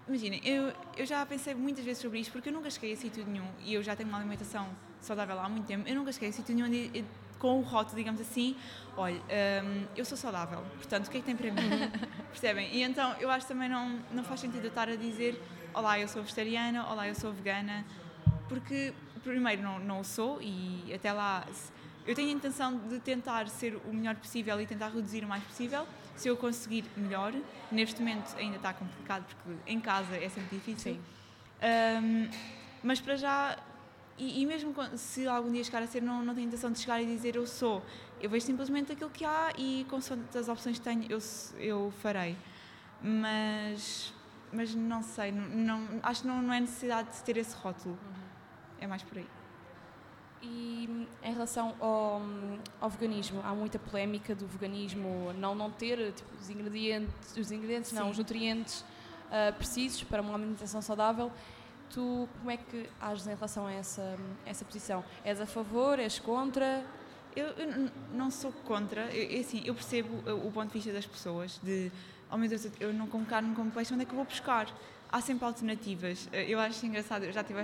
Imaginem, 0.08 0.40
eu, 0.44 0.72
eu 0.96 1.06
já 1.06 1.24
pensei 1.24 1.54
muitas 1.54 1.84
vezes 1.84 2.02
sobre 2.02 2.18
isto, 2.18 2.32
porque 2.32 2.48
eu 2.48 2.52
nunca 2.52 2.68
cheguei 2.70 2.94
a 2.94 2.96
sítio 2.96 3.24
nenhum 3.24 3.46
e 3.60 3.74
eu 3.74 3.82
já 3.82 3.94
tenho 3.94 4.08
uma 4.08 4.18
alimentação 4.18 4.66
saudável 5.00 5.38
há 5.38 5.48
muito 5.48 5.66
tempo, 5.66 5.88
eu 5.88 5.94
nunca 5.94 6.10
cheguei 6.10 6.30
a 6.30 6.32
sítio 6.32 6.54
nenhum 6.54 6.68
de, 6.68 7.04
com 7.38 7.58
o 7.58 7.62
rótulo, 7.62 7.96
digamos 7.96 8.20
assim, 8.20 8.56
olha, 8.96 9.16
um, 9.16 9.86
eu 9.96 10.04
sou 10.04 10.16
saudável, 10.16 10.62
portanto, 10.76 11.06
o 11.06 11.10
que 11.10 11.18
é 11.18 11.20
que 11.20 11.26
tem 11.26 11.36
para 11.36 11.50
mim? 11.50 11.90
Percebem? 12.30 12.74
E 12.74 12.82
então 12.82 13.14
eu 13.20 13.30
acho 13.30 13.46
que 13.46 13.52
também 13.52 13.68
não, 13.68 14.00
não 14.12 14.24
faz 14.24 14.40
sentido 14.40 14.64
eu 14.64 14.68
estar 14.68 14.88
a 14.88 14.96
dizer, 14.96 15.40
olá, 15.72 15.98
eu 15.98 16.08
sou 16.08 16.22
vegetariana, 16.22 16.86
olá, 16.88 17.06
eu 17.06 17.14
sou 17.14 17.32
vegana, 17.32 17.84
porque 18.48 18.92
primeiro 19.22 19.62
não, 19.62 19.78
não 19.78 20.00
o 20.00 20.04
sou 20.04 20.40
e 20.40 20.92
até 20.94 21.12
lá 21.12 21.46
eu 22.06 22.14
tenho 22.14 22.28
a 22.28 22.32
intenção 22.32 22.76
de 22.88 22.98
tentar 22.98 23.48
ser 23.48 23.76
o 23.88 23.92
melhor 23.92 24.16
possível 24.16 24.60
e 24.60 24.66
tentar 24.66 24.88
reduzir 24.88 25.24
o 25.24 25.28
mais 25.28 25.44
possível. 25.44 25.86
Se 26.16 26.28
eu 26.28 26.36
conseguir, 26.36 26.84
melhor. 26.96 27.32
Neste 27.70 28.00
momento 28.00 28.34
ainda 28.36 28.56
está 28.56 28.72
complicado 28.72 29.24
porque 29.26 29.58
em 29.70 29.80
casa 29.80 30.16
é 30.16 30.28
sempre 30.28 30.56
difícil. 30.56 30.98
Um, 31.62 32.28
mas 32.82 33.00
para 33.00 33.16
já, 33.16 33.58
e, 34.18 34.42
e, 34.42 34.46
mesmo 34.46 34.74
se 34.96 35.26
algum 35.26 35.52
dia 35.52 35.62
chegar 35.62 35.82
a 35.82 35.86
ser, 35.86 36.02
não, 36.02 36.24
não 36.24 36.34
tenho 36.34 36.46
a 36.46 36.48
intenção 36.48 36.72
de 36.72 36.78
chegar 36.78 37.00
e 37.02 37.06
dizer 37.06 37.36
eu 37.36 37.46
sou. 37.46 37.84
Eu 38.20 38.28
vejo 38.28 38.46
simplesmente 38.46 38.92
aquilo 38.92 39.10
que 39.10 39.24
há 39.24 39.52
e 39.56 39.86
com 39.88 39.96
as 39.96 40.48
opções 40.48 40.78
que 40.78 40.84
tenho, 40.84 41.04
eu, 41.08 41.18
eu 41.58 41.92
farei. 42.02 42.36
Mas, 43.02 44.12
mas 44.52 44.74
não 44.74 45.02
sei, 45.02 45.32
não, 45.32 45.48
não 45.48 46.00
acho 46.02 46.22
que 46.22 46.28
não, 46.28 46.42
não 46.42 46.52
é 46.52 46.60
necessidade 46.60 47.12
de 47.12 47.22
ter 47.22 47.36
esse 47.36 47.54
rótulo. 47.54 47.94
Uhum. 47.94 48.29
É 48.80 48.86
mais 48.86 49.02
por 49.02 49.18
aí. 49.18 49.26
E 50.42 51.06
em 51.22 51.32
relação 51.32 51.74
ao, 51.78 52.22
ao, 52.80 52.88
veganismo, 52.88 53.42
há 53.44 53.54
muita 53.54 53.78
polémica 53.78 54.34
do 54.34 54.46
veganismo 54.46 55.34
não 55.34 55.54
não 55.54 55.70
ter 55.70 56.12
tipo, 56.12 56.30
os 56.40 56.48
ingredientes, 56.48 57.36
os 57.36 57.50
ingredientes 57.52 57.92
não, 57.92 58.08
os 58.08 58.16
nutrientes 58.16 58.80
uh, 58.80 59.52
precisos 59.58 60.02
para 60.02 60.22
uma 60.22 60.34
alimentação 60.34 60.80
saudável. 60.80 61.30
Tu 61.90 62.28
como 62.38 62.50
é 62.50 62.56
que 62.56 62.88
ages 63.00 63.26
em 63.26 63.34
relação 63.34 63.66
a 63.66 63.72
essa 63.72 64.16
essa 64.46 64.64
posição? 64.64 65.04
És 65.24 65.42
a 65.42 65.46
favor? 65.46 65.98
És 65.98 66.18
contra? 66.18 66.86
Eu, 67.36 67.48
eu 67.48 67.90
não 68.12 68.30
sou 68.30 68.50
contra. 68.50 69.14
Eu, 69.14 69.40
assim, 69.40 69.62
eu 69.66 69.74
percebo 69.74 70.08
o 70.46 70.50
ponto 70.50 70.68
de 70.68 70.72
vista 70.72 70.92
das 70.92 71.06
pessoas 71.06 71.60
de, 71.62 71.92
oh 72.30 72.38
meu 72.38 72.48
Deus, 72.48 72.66
eu 72.80 72.94
não 72.94 73.06
como 73.06 73.26
carne, 73.26 73.48
não 73.48 73.54
como 73.54 73.70
peixe, 73.70 73.92
onde 73.92 74.02
é 74.02 74.06
que 74.06 74.12
eu 74.12 74.16
vou 74.16 74.24
buscar? 74.24 74.66
Há 75.10 75.20
sempre 75.20 75.44
alternativas. 75.44 76.28
Eh, 76.32 76.46
eu 76.48 76.60
acho 76.60 76.84
engraçado, 76.86 77.24
eu 77.24 77.32
já 77.32 77.42
tive 77.42 77.60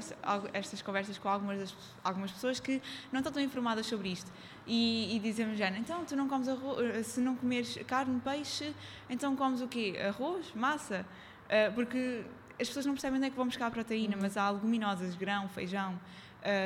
estas 0.53 0.83
conversas 0.83 1.17
com 1.19 1.29
algumas, 1.29 1.75
algumas 2.03 2.33
pessoas 2.33 2.59
que 2.59 2.83
não 3.13 3.21
estão 3.21 3.33
tão 3.33 3.43
informadas 3.43 3.87
sobre 3.87 4.09
isto 4.11 4.31
e, 4.67 5.17
e 5.17 5.19
dizem-me, 5.21 5.57
Jana, 5.57 5.79
então 5.79 6.05
tu 6.05 6.17
não 6.17 6.29
comes 6.29 6.49
arroz, 6.49 6.97
eh, 6.97 7.03
se 7.03 7.21
não 7.21 7.37
comeres 7.37 7.79
carne, 7.87 8.21
peixe, 8.21 8.75
então 9.09 9.37
comes 9.37 9.61
o 9.61 9.69
quê? 9.69 9.97
Arroz? 10.09 10.53
Massa? 10.55 11.07
Uh, 11.47 11.73
porque 11.75 12.25
as 12.61 12.67
pessoas 12.67 12.85
não 12.85 12.95
percebem 12.95 13.19
onde 13.19 13.29
é 13.29 13.31
que 13.31 13.37
vão 13.37 13.47
buscar 13.47 13.67
a 13.67 13.71
proteína, 13.71 14.17
uhum. 14.17 14.23
mas 14.23 14.37
há 14.37 14.51
leguminosas, 14.51 15.15
grão, 15.15 15.49
feijão, 15.49 15.99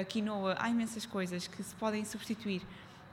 quinoa, 0.08 0.56
há 0.58 0.68
imensas 0.68 1.04
coisas 1.04 1.46
que 1.46 1.62
se 1.62 1.74
podem 1.74 2.04
substituir. 2.04 2.62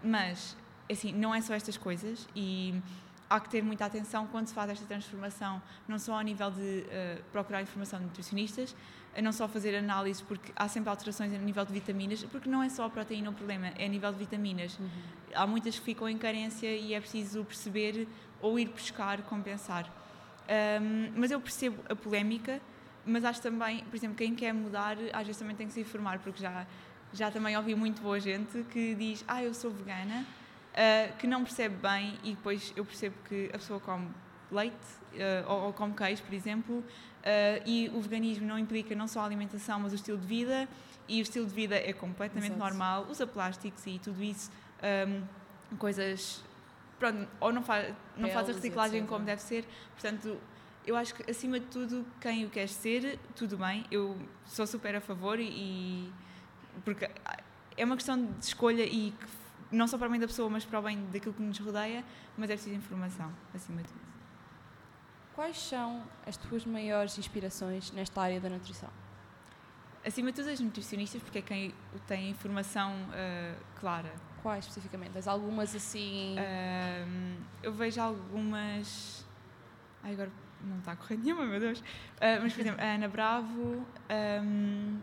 Mas, 0.04 0.56
assim, 0.90 1.12
não 1.12 1.34
é 1.34 1.42
só 1.42 1.54
estas 1.54 1.76
coisas 1.76 2.28
e 2.36 2.80
há 3.30 3.40
que 3.40 3.50
ter 3.50 3.64
muita 3.64 3.86
atenção 3.86 4.28
quando 4.28 4.48
se 4.48 4.54
faz 4.54 4.70
esta 4.70 4.86
transformação, 4.86 5.62
não 5.88 6.00
só 6.00 6.16
ao 6.16 6.22
nível 6.22 6.50
de 6.52 6.60
uh, 6.62 7.24
procurar 7.32 7.62
informação 7.62 8.00
de 8.00 8.06
nutricionistas, 8.06 8.76
não 9.22 9.32
só 9.32 9.48
fazer 9.48 9.76
análises, 9.76 10.22
porque 10.22 10.52
há 10.56 10.68
sempre 10.68 10.90
alterações 10.90 11.34
a 11.34 11.38
nível 11.38 11.66
de 11.66 11.74
vitaminas, 11.74 12.24
porque 12.26 12.48
não 12.48 12.62
é 12.62 12.70
só 12.70 12.86
a 12.86 12.90
proteína 12.90 13.32
o 13.32 13.34
problema, 13.34 13.68
é 13.76 13.86
a 13.86 13.88
nível 13.88 14.12
de 14.12 14.20
vitaminas. 14.20 14.78
Uhum. 14.78 14.90
Há 15.34 15.48
muitas 15.48 15.78
que 15.80 15.84
ficam 15.84 16.08
em 16.08 16.18
carência 16.18 16.68
e 16.68 16.94
é 16.94 17.00
preciso 17.00 17.44
perceber 17.44 18.08
ou 18.40 18.60
ir 18.60 18.70
buscar, 18.70 19.22
compensar. 19.24 19.92
Um, 20.48 21.12
mas 21.16 21.32
eu 21.32 21.42
percebo 21.42 21.84
a 21.90 21.96
polémica, 21.96 22.62
mas 23.06 23.26
acho 23.26 23.42
também, 23.42 23.84
por 23.86 23.96
exemplo, 23.96 24.16
quem 24.16 24.36
quer 24.36 24.54
mudar, 24.54 24.98
às 25.12 25.26
vezes 25.26 25.38
também 25.38 25.56
tem 25.56 25.68
que 25.68 25.74
se 25.74 25.82
informar, 25.82 26.20
porque 26.20 26.42
já, 26.42 26.68
já 27.12 27.32
também 27.32 27.58
ouvi 27.58 27.74
muito 27.74 28.02
boa 28.02 28.20
gente 28.20 28.64
que 28.66 28.94
diz: 28.94 29.26
Ah, 29.28 29.44
eu 29.44 29.54
sou 29.54 29.72
vegana 29.72 30.26
uh, 30.78 31.18
que 31.18 31.26
não 31.26 31.44
percebe 31.44 31.76
bem 31.76 32.18
e 32.24 32.36
depois 32.36 32.72
eu 32.76 32.86
percebo 32.86 33.16
que 33.28 33.50
a 33.54 33.58
pessoa 33.58 33.80
come 33.80 34.10
leite 34.52 34.76
uh, 35.14 35.50
ou, 35.50 35.64
ou, 35.66 35.74
come 35.74 35.94
queijo, 35.94 36.24
por 36.24 36.34
exemplo, 36.34 36.78
uh, 36.78 36.84
e 37.66 37.90
o 37.94 38.00
veganismo 38.00 38.46
não 38.46 38.58
implica 38.58 38.96
não 38.96 39.08
só 39.08 39.22
a 39.22 39.26
alimentação, 39.26 39.80
mas 39.80 39.92
o 39.92 39.96
estilo 39.96 40.18
de 40.18 40.28
vida, 40.28 40.68
e 41.08 41.20
o 41.20 41.24
estilo 41.24 41.46
de 41.46 41.54
vida 41.54 41.76
é 41.76 41.94
completamente 41.94 42.54
Exato. 42.54 42.60
normal, 42.60 43.08
usa 43.10 43.26
plásticos 43.26 43.86
e 43.88 44.00
tudo 44.00 44.22
isso, 44.22 44.52
um, 45.08 45.78
coisas. 45.78 46.44
Pronto, 47.00 47.28
ou 47.40 47.54
não 47.54 47.62
faz, 47.62 47.94
não 48.16 48.30
faz 48.30 48.50
a 48.50 48.54
reciclagem 48.54 49.00
etc. 49.00 49.10
como 49.10 49.26
deve 49.26 49.42
ser, 49.42 49.66
portanto. 49.94 50.38
Eu 50.86 50.96
acho 50.96 51.14
que, 51.14 51.30
acima 51.30 51.60
de 51.60 51.66
tudo, 51.66 52.06
quem 52.22 52.46
o 52.46 52.50
quer 52.50 52.70
ser, 52.70 53.20
tudo 53.36 53.58
bem. 53.58 53.84
Eu 53.92 54.18
sou 54.46 54.66
super 54.66 54.96
a 54.96 55.02
favor 55.02 55.38
e 55.38 56.10
porque 56.86 57.10
é 57.76 57.84
uma 57.84 57.98
questão 57.98 58.26
de 58.26 58.46
escolha 58.46 58.84
e 58.84 59.12
que 59.12 59.28
não 59.72 59.88
só 59.88 59.98
para 59.98 60.08
o 60.08 60.12
bem 60.12 60.20
da 60.20 60.28
pessoa, 60.28 60.50
mas 60.50 60.66
para 60.66 60.80
o 60.80 60.82
bem 60.82 61.06
daquilo 61.12 61.34
que 61.34 61.42
nos 61.42 61.60
rodeia, 61.60 62.04
mas 62.38 62.50
é 62.50 62.54
preciso 62.54 62.76
informação, 62.76 63.32
acima 63.54 63.82
de 63.82 63.88
tudo. 63.88 64.08
Quais 65.36 65.60
são 65.60 66.04
as 66.26 66.36
tuas 66.36 66.66
maiores 66.66 67.18
inspirações 67.18 67.92
nesta 67.92 68.22
área 68.22 68.40
da 68.40 68.50
nutrição? 68.50 68.90
Acima 70.06 70.32
de 70.32 70.38
tudo, 70.38 70.50
as 70.50 70.60
nutricionistas, 70.60 71.22
porque 71.22 71.40
é 71.40 71.42
quem 71.42 71.74
tem 72.08 72.28
a 72.28 72.30
informação 72.30 72.94
uh, 72.94 73.64
clara. 73.80 74.12
Quais 74.42 74.66
especificamente? 74.66 75.12
Tens 75.12 75.28
algumas 75.28 75.76
assim. 75.76 76.36
Uh, 76.40 77.44
eu 77.62 77.74
vejo 77.74 78.00
algumas. 78.02 79.28
Ai, 80.02 80.14
agora 80.14 80.32
não 80.62 80.80
está 80.80 80.94
a 80.94 80.96
correr 80.96 81.18
nenhuma, 81.22 81.46
meu 81.46 81.60
Deus. 81.60 81.80
Uh, 81.80 82.42
mas, 82.42 82.54
por 82.54 82.62
exemplo, 82.62 82.82
a 82.82 82.96
Ana 82.96 83.08
Bravo. 83.08 83.86
Um, 84.42 85.00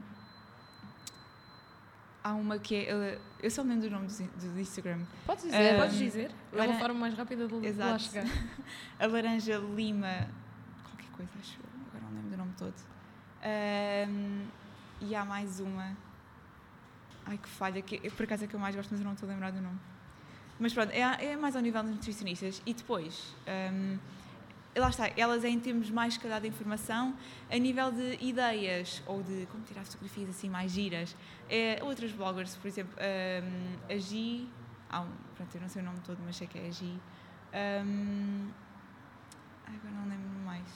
há 2.24 2.32
uma 2.32 2.58
que 2.58 2.74
é. 2.74 3.18
Eu 3.42 3.50
só 3.50 3.62
me 3.62 3.74
lembro 3.74 3.90
do 3.90 3.92
nome 3.94 4.08
do, 4.08 4.52
do 4.54 4.60
Instagram. 4.60 5.00
Podes 5.26 5.44
dizer, 5.44 5.74
um, 5.74 5.78
podes 5.78 5.98
dizer. 5.98 6.30
É 6.52 6.62
uma 6.62 6.78
forma 6.78 7.00
mais 7.00 7.14
rápida 7.14 7.46
de, 7.46 7.66
exato. 7.66 7.90
lá 7.90 7.98
chegar. 7.98 8.26
a 8.98 9.06
Laranja 9.06 9.58
Lima. 9.58 10.26
Qualquer 10.82 11.10
coisa, 11.12 11.32
acho 11.38 11.58
eu. 11.60 11.80
Agora 11.88 12.04
não 12.04 12.16
lembro 12.16 12.30
do 12.30 12.36
nome 12.38 12.52
todo. 12.58 12.74
Um, 13.44 14.46
e 15.02 15.14
há 15.14 15.24
mais 15.24 15.60
uma. 15.60 15.94
Ai 17.26 17.38
que 17.38 17.48
falha, 17.48 17.80
que 17.82 17.98
por 18.10 18.24
acaso 18.24 18.44
é 18.44 18.46
que 18.46 18.54
eu 18.54 18.60
mais 18.60 18.74
gosto, 18.74 18.90
mas 18.90 19.00
eu 19.00 19.04
não 19.04 19.12
estou 19.12 19.28
a 19.28 19.32
lembrar 19.32 19.52
do 19.52 19.60
nome. 19.60 19.78
Mas 20.58 20.72
pronto, 20.72 20.90
é, 20.92 21.00
é 21.00 21.36
mais 21.36 21.54
ao 21.54 21.62
nível 21.62 21.82
dos 21.82 21.92
nutricionistas. 21.92 22.62
E 22.64 22.72
depois. 22.72 23.34
Um, 23.46 23.98
lá 24.80 24.88
está, 24.88 25.08
elas 25.16 25.44
é 25.44 25.48
em 25.48 25.60
termos 25.60 25.90
mais, 25.90 26.14
se 26.14 26.20
calhar, 26.20 26.40
de 26.40 26.48
informação, 26.48 27.14
a 27.50 27.56
nível 27.56 27.92
de 27.92 28.18
ideias 28.20 29.02
ou 29.06 29.22
de 29.22 29.46
como 29.46 29.62
tirar 29.64 29.84
fotografias 29.84 30.30
assim 30.30 30.48
mais 30.48 30.72
giras. 30.72 31.16
É, 31.48 31.78
outras 31.82 32.10
bloggers, 32.12 32.56
por 32.56 32.66
exemplo, 32.66 32.94
um, 32.98 33.92
a 33.92 33.96
Gi, 33.96 34.48
um, 34.92 35.34
pronto, 35.36 35.54
eu 35.54 35.60
não 35.60 35.68
sei 35.68 35.82
o 35.82 35.84
nome 35.84 36.00
todo, 36.00 36.18
mas 36.24 36.36
sei 36.36 36.46
que 36.46 36.58
é 36.58 36.66
a 36.66 36.70
Gi. 36.70 37.00
Um, 37.84 38.50
agora 39.66 39.94
não 39.94 40.08
lembro 40.08 40.28
mais. 40.44 40.66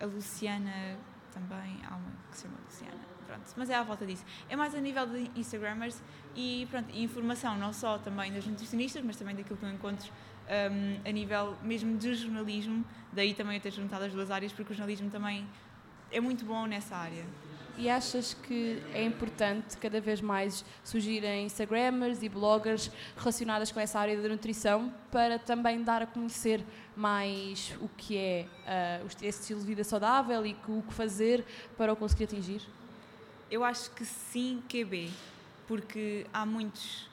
A 0.00 0.04
Luciana 0.06 0.98
também, 1.32 1.78
há 1.88 1.94
uma 1.94 2.10
que 2.30 2.36
se 2.36 2.42
chama 2.42 2.58
Luciana, 2.64 3.10
pronto, 3.26 3.44
mas 3.56 3.70
é 3.70 3.74
à 3.74 3.82
volta 3.82 4.04
disso. 4.04 4.24
É 4.48 4.56
mais 4.56 4.74
a 4.74 4.80
nível 4.80 5.06
de 5.06 5.30
Instagrammers 5.36 6.02
e, 6.34 6.66
pronto, 6.70 6.90
informação 6.94 7.56
não 7.56 7.72
só 7.72 7.98
também 7.98 8.32
das 8.32 8.46
nutricionistas, 8.46 9.02
mas 9.04 9.16
também 9.16 9.34
daquilo 9.34 9.56
que 9.56 9.64
eu 9.64 9.70
encontro 9.70 10.12
um, 10.48 11.08
a 11.08 11.12
nível 11.12 11.56
mesmo 11.62 11.96
de 11.96 12.14
jornalismo, 12.14 12.84
daí 13.12 13.34
também 13.34 13.56
eu 13.56 13.60
ter 13.60 13.72
juntado 13.72 14.04
as 14.04 14.12
duas 14.12 14.30
áreas, 14.30 14.52
porque 14.52 14.72
o 14.72 14.76
jornalismo 14.76 15.10
também 15.10 15.46
é 16.10 16.20
muito 16.20 16.44
bom 16.44 16.66
nessa 16.66 16.96
área. 16.96 17.24
E 17.78 17.88
achas 17.88 18.34
que 18.34 18.82
é 18.92 19.02
importante 19.02 19.76
cada 19.78 20.00
vez 20.00 20.20
mais 20.20 20.64
surgirem 20.84 21.46
Instagrammers 21.46 22.22
e 22.22 22.28
bloggers 22.28 22.90
relacionadas 23.16 23.72
com 23.72 23.80
essa 23.80 23.98
área 23.98 24.20
da 24.20 24.28
nutrição 24.28 24.92
para 25.10 25.38
também 25.38 25.82
dar 25.82 26.02
a 26.02 26.06
conhecer 26.06 26.62
mais 26.94 27.74
o 27.80 27.88
que 27.88 28.18
é 28.18 28.46
uh, 29.02 29.06
esse 29.06 29.40
estilo 29.40 29.60
de 29.60 29.66
vida 29.66 29.82
saudável 29.82 30.44
e 30.44 30.54
o 30.68 30.82
que 30.82 30.92
fazer 30.92 31.44
para 31.76 31.92
o 31.92 31.96
conseguir 31.96 32.24
atingir? 32.24 32.60
Eu 33.50 33.64
acho 33.64 33.90
que 33.92 34.04
sim, 34.04 34.62
QB, 34.68 35.10
porque 35.66 36.26
há 36.32 36.44
muitos 36.44 37.09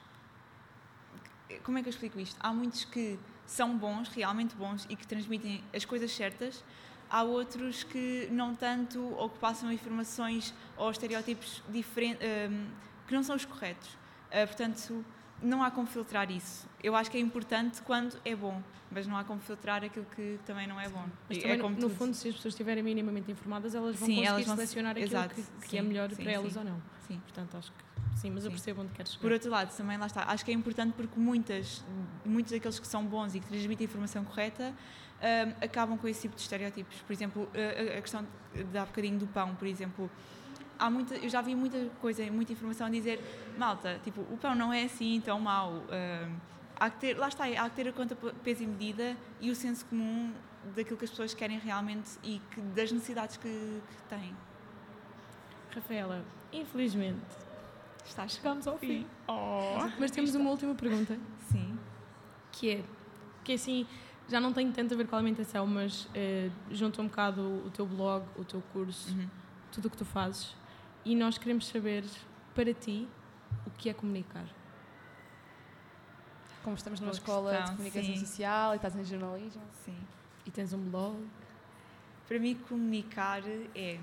como 1.62 1.78
é 1.78 1.82
que 1.82 1.88
eu 1.88 1.90
explico 1.90 2.18
isto? 2.20 2.36
Há 2.40 2.52
muitos 2.52 2.84
que 2.84 3.18
são 3.46 3.76
bons, 3.76 4.08
realmente 4.08 4.54
bons, 4.54 4.86
e 4.88 4.96
que 4.96 5.06
transmitem 5.06 5.62
as 5.74 5.84
coisas 5.84 6.10
certas. 6.12 6.62
Há 7.10 7.22
outros 7.22 7.82
que 7.84 8.28
não 8.30 8.54
tanto, 8.54 9.00
ou 9.14 9.30
que 9.30 9.38
passam 9.38 9.72
informações 9.72 10.52
ou 10.76 10.90
estereótipos 10.90 11.62
diferentes, 11.70 12.20
um, 12.50 12.66
que 13.06 13.14
não 13.14 13.22
são 13.22 13.34
os 13.34 13.44
corretos. 13.46 13.88
Uh, 14.30 14.46
portanto, 14.46 15.04
não 15.42 15.62
há 15.62 15.70
como 15.70 15.86
filtrar 15.86 16.30
isso. 16.30 16.68
Eu 16.82 16.94
acho 16.94 17.10
que 17.10 17.16
é 17.16 17.20
importante 17.20 17.80
quando 17.80 18.20
é 18.26 18.36
bom, 18.36 18.62
mas 18.90 19.06
não 19.06 19.16
há 19.16 19.24
como 19.24 19.40
filtrar 19.40 19.82
aquilo 19.82 20.04
que 20.14 20.38
também 20.44 20.66
não 20.66 20.78
é 20.78 20.86
bom. 20.88 21.06
Mas 21.28 21.38
é 21.38 21.40
também, 21.40 21.58
como 21.60 21.74
no 21.76 21.80
tudo. 21.82 21.94
fundo, 21.94 22.14
se 22.14 22.28
as 22.28 22.34
pessoas 22.34 22.52
estiverem 22.52 22.82
minimamente 22.82 23.30
informadas, 23.32 23.74
elas 23.74 23.96
vão 23.96 24.06
Sim, 24.06 24.16
conseguir 24.16 24.26
elas 24.28 24.46
vão- 24.46 24.56
selecionar 24.56 24.90
aquilo 24.90 25.06
exato, 25.06 25.34
que, 25.34 25.42
que 25.68 25.78
é 25.78 25.80
sim, 25.80 25.88
melhor 25.88 26.10
sim, 26.10 26.22
para 26.22 26.32
elas 26.32 26.56
ou 26.56 26.64
não. 26.64 26.82
Sim. 27.06 27.18
Portanto, 27.20 27.56
acho 27.56 27.72
que 27.72 27.84
sim, 28.18 28.30
mas 28.30 28.44
eu 28.44 28.50
Sim. 28.50 28.56
percebo 28.56 28.82
onde 28.82 28.92
queres 28.92 29.12
chegar. 29.12 29.22
Por 29.22 29.32
outro 29.32 29.50
lado, 29.50 29.76
também 29.76 29.96
lá 29.96 30.06
está, 30.06 30.24
acho 30.24 30.44
que 30.44 30.50
é 30.50 30.54
importante 30.54 30.92
porque 30.94 31.18
muitas, 31.18 31.82
muitos 32.24 32.52
daqueles 32.52 32.78
que 32.78 32.86
são 32.86 33.04
bons 33.04 33.34
e 33.34 33.40
que 33.40 33.46
transmitem 33.46 33.86
a 33.86 33.88
informação 33.88 34.24
correta 34.24 34.74
hum, 35.20 35.52
acabam 35.62 35.96
com 35.98 36.06
esse 36.08 36.22
tipo 36.22 36.34
de 36.36 36.42
estereótipos. 36.42 36.96
Por 37.02 37.12
exemplo, 37.12 37.48
a, 37.54 37.98
a- 37.98 38.02
questão 38.02 38.26
de 38.54 38.78
há 38.78 38.84
bocadinho 38.84 39.18
do 39.18 39.26
pão, 39.26 39.54
por 39.54 39.66
exemplo. 39.66 40.10
Há 40.78 40.88
muita, 40.90 41.14
eu 41.16 41.28
já 41.28 41.40
vi 41.42 41.54
muita 41.56 41.88
coisa, 42.00 42.24
muita 42.30 42.52
informação 42.52 42.86
a 42.86 42.90
dizer, 42.90 43.20
malta, 43.58 44.00
tipo, 44.04 44.20
o 44.22 44.36
pão 44.36 44.54
não 44.54 44.72
é 44.72 44.84
assim 44.84 45.20
tão 45.24 45.40
mau. 45.40 45.72
hum, 45.72 46.36
há 46.78 46.90
que 46.90 46.98
ter, 47.00 47.16
lá 47.18 47.26
está, 47.28 47.44
há 47.44 47.68
que 47.70 47.76
ter 47.76 47.88
a 47.88 47.92
conta 47.92 48.14
peso 48.44 48.62
e 48.62 48.66
medida 48.66 49.16
e 49.40 49.50
o 49.50 49.54
senso 49.56 49.84
comum 49.86 50.32
daquilo 50.76 50.96
que 50.96 51.04
as 51.04 51.10
pessoas 51.10 51.34
querem 51.34 51.58
realmente 51.58 52.10
e 52.22 52.40
que, 52.52 52.60
das 52.60 52.92
necessidades 52.92 53.36
que, 53.36 53.48
que 53.48 54.02
têm. 54.08 54.34
Rafaela, 55.74 56.24
infelizmente, 56.52 57.20
Está 58.08 58.26
chegámos 58.26 58.66
ao 58.66 58.78
fim. 58.78 59.06
Oh. 59.28 59.76
Mas 59.98 60.10
temos 60.10 60.34
uma 60.34 60.50
última 60.50 60.74
pergunta, 60.74 61.18
Sim. 61.52 61.78
que 62.50 62.70
é, 62.70 62.84
que 63.44 63.52
assim, 63.52 63.86
já 64.28 64.40
não 64.40 64.52
tem 64.52 64.72
tanto 64.72 64.94
a 64.94 64.96
ver 64.96 65.06
com 65.06 65.14
a 65.14 65.18
alimentação, 65.18 65.66
mas 65.66 66.08
eh, 66.14 66.50
junta 66.70 67.00
um 67.02 67.06
bocado 67.06 67.42
o 67.66 67.70
teu 67.70 67.86
blog, 67.86 68.24
o 68.36 68.44
teu 68.44 68.62
curso, 68.72 69.12
Uhum. 69.14 69.28
tudo 69.70 69.86
o 69.86 69.90
que 69.90 69.96
tu 69.96 70.04
fazes, 70.04 70.56
e 71.04 71.14
nós 71.14 71.38
queremos 71.38 71.66
saber, 71.68 72.04
para 72.54 72.72
ti, 72.74 73.06
o 73.66 73.70
que 73.70 73.88
é 73.90 73.94
comunicar. 73.94 74.46
Como 76.64 76.74
estamos 76.76 77.00
numa 77.00 77.10
Boa 77.12 77.18
escola 77.18 77.62
de 77.62 77.70
comunicação 77.72 78.14
sim. 78.14 78.20
social 78.26 78.72
e 78.72 78.76
estás 78.76 78.96
em 78.96 79.04
jornalismo. 79.04 79.62
Sim. 79.84 79.96
E 80.44 80.50
tens 80.50 80.72
um 80.72 80.90
blog, 80.90 81.16
Para 82.26 82.38
mim, 82.38 82.54
comunicar 82.56 83.40
é, 83.74 83.98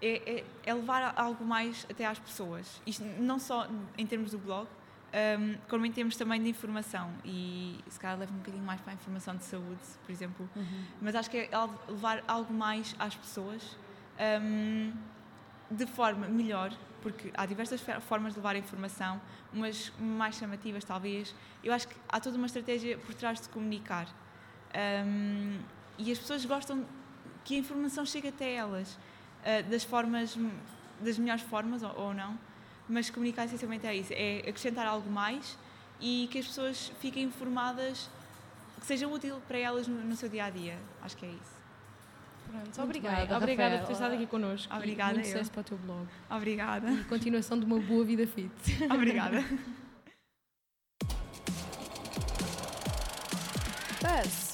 é, 0.00 0.38
é, 0.38 0.44
é 0.64 0.74
levar 0.74 1.14
algo 1.16 1.44
mais 1.44 1.86
até 1.90 2.04
às 2.04 2.18
pessoas. 2.18 2.80
Isto 2.86 3.04
não 3.18 3.38
só 3.38 3.66
em 3.96 4.06
termos 4.06 4.30
do 4.30 4.38
blog, 4.38 4.68
hum, 5.38 5.56
como 5.68 5.86
em 5.86 5.92
termos 5.92 6.16
também 6.16 6.42
de 6.42 6.48
informação. 6.48 7.10
E 7.24 7.78
se 7.88 7.98
calhar 7.98 8.18
leva 8.18 8.32
um 8.32 8.38
bocadinho 8.38 8.64
mais 8.64 8.80
para 8.80 8.92
a 8.92 8.94
informação 8.94 9.36
de 9.36 9.44
saúde, 9.44 9.80
por 10.04 10.12
exemplo. 10.12 10.48
Mas 11.00 11.14
acho 11.14 11.30
que 11.30 11.38
é 11.38 11.50
levar 11.88 12.22
algo 12.28 12.52
mais 12.52 12.94
às 12.98 13.14
pessoas 13.14 13.76
hum, 14.42 14.92
de 15.70 15.86
forma 15.86 16.28
melhor, 16.28 16.72
porque 17.02 17.30
há 17.34 17.46
diversas 17.46 17.80
formas 18.00 18.34
de 18.34 18.38
levar 18.38 18.56
a 18.56 18.58
informação, 18.58 19.20
umas 19.52 19.92
mais 19.98 20.36
chamativas 20.36 20.84
talvez. 20.84 21.34
Eu 21.62 21.72
acho 21.72 21.88
que 21.88 21.96
há 22.08 22.20
toda 22.20 22.36
uma 22.36 22.46
estratégia 22.46 22.98
por 22.98 23.14
trás 23.14 23.40
de 23.40 23.48
comunicar. 23.48 24.06
Hum, 25.06 25.58
e 25.98 26.12
as 26.12 26.18
pessoas 26.18 26.44
gostam 26.44 26.84
que 27.44 27.54
a 27.54 27.58
informação 27.58 28.04
chegue 28.04 28.28
até 28.28 28.54
elas, 28.54 28.98
das 29.68 29.84
formas, 29.84 30.36
das 31.00 31.18
melhores 31.18 31.42
formas 31.42 31.82
ou, 31.82 31.94
ou 31.96 32.14
não, 32.14 32.38
mas 32.88 33.10
comunicar 33.10 33.44
essencialmente 33.44 33.86
é 33.86 33.94
isso, 33.94 34.12
é 34.12 34.38
acrescentar 34.40 34.86
algo 34.86 35.10
mais 35.10 35.58
e 36.00 36.28
que 36.30 36.38
as 36.38 36.46
pessoas 36.46 36.92
fiquem 37.00 37.24
informadas, 37.24 38.08
que 38.80 38.86
seja 38.86 39.08
útil 39.08 39.40
para 39.48 39.58
elas 39.58 39.88
no, 39.88 39.96
no 40.04 40.16
seu 40.16 40.28
dia 40.28 40.44
a 40.44 40.50
dia. 40.50 40.76
Acho 41.02 41.16
que 41.16 41.26
é 41.26 41.30
isso. 41.30 41.56
Pronto, 42.46 42.64
Muito 42.64 42.82
obrigada. 42.82 43.26
bem. 43.26 43.36
Obrigada 43.36 43.78
por 43.78 43.86
ter 43.86 43.92
estado 43.94 44.14
aqui 44.14 44.26
connosco. 44.26 44.72
e 44.72 44.76
Obrigada, 44.76 45.14
Muito 45.14 45.26
eu. 45.26 45.32
sucesso 45.32 45.50
para 45.50 45.60
o 45.60 45.64
teu 45.64 45.78
blog. 45.78 46.06
Obrigada. 46.30 46.90
E 46.90 47.04
continuação 47.04 47.58
de 47.58 47.66
uma 47.66 47.78
boa 47.80 48.04
vida 48.04 48.26
fit. 48.26 48.50
Obrigada. 48.92 49.44
Buzz. 54.00 54.45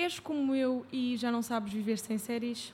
És 0.00 0.18
como 0.18 0.54
eu 0.54 0.86
e 0.90 1.14
já 1.18 1.30
não 1.30 1.42
sabes 1.42 1.74
viver 1.74 1.98
sem 1.98 2.16
séries? 2.16 2.72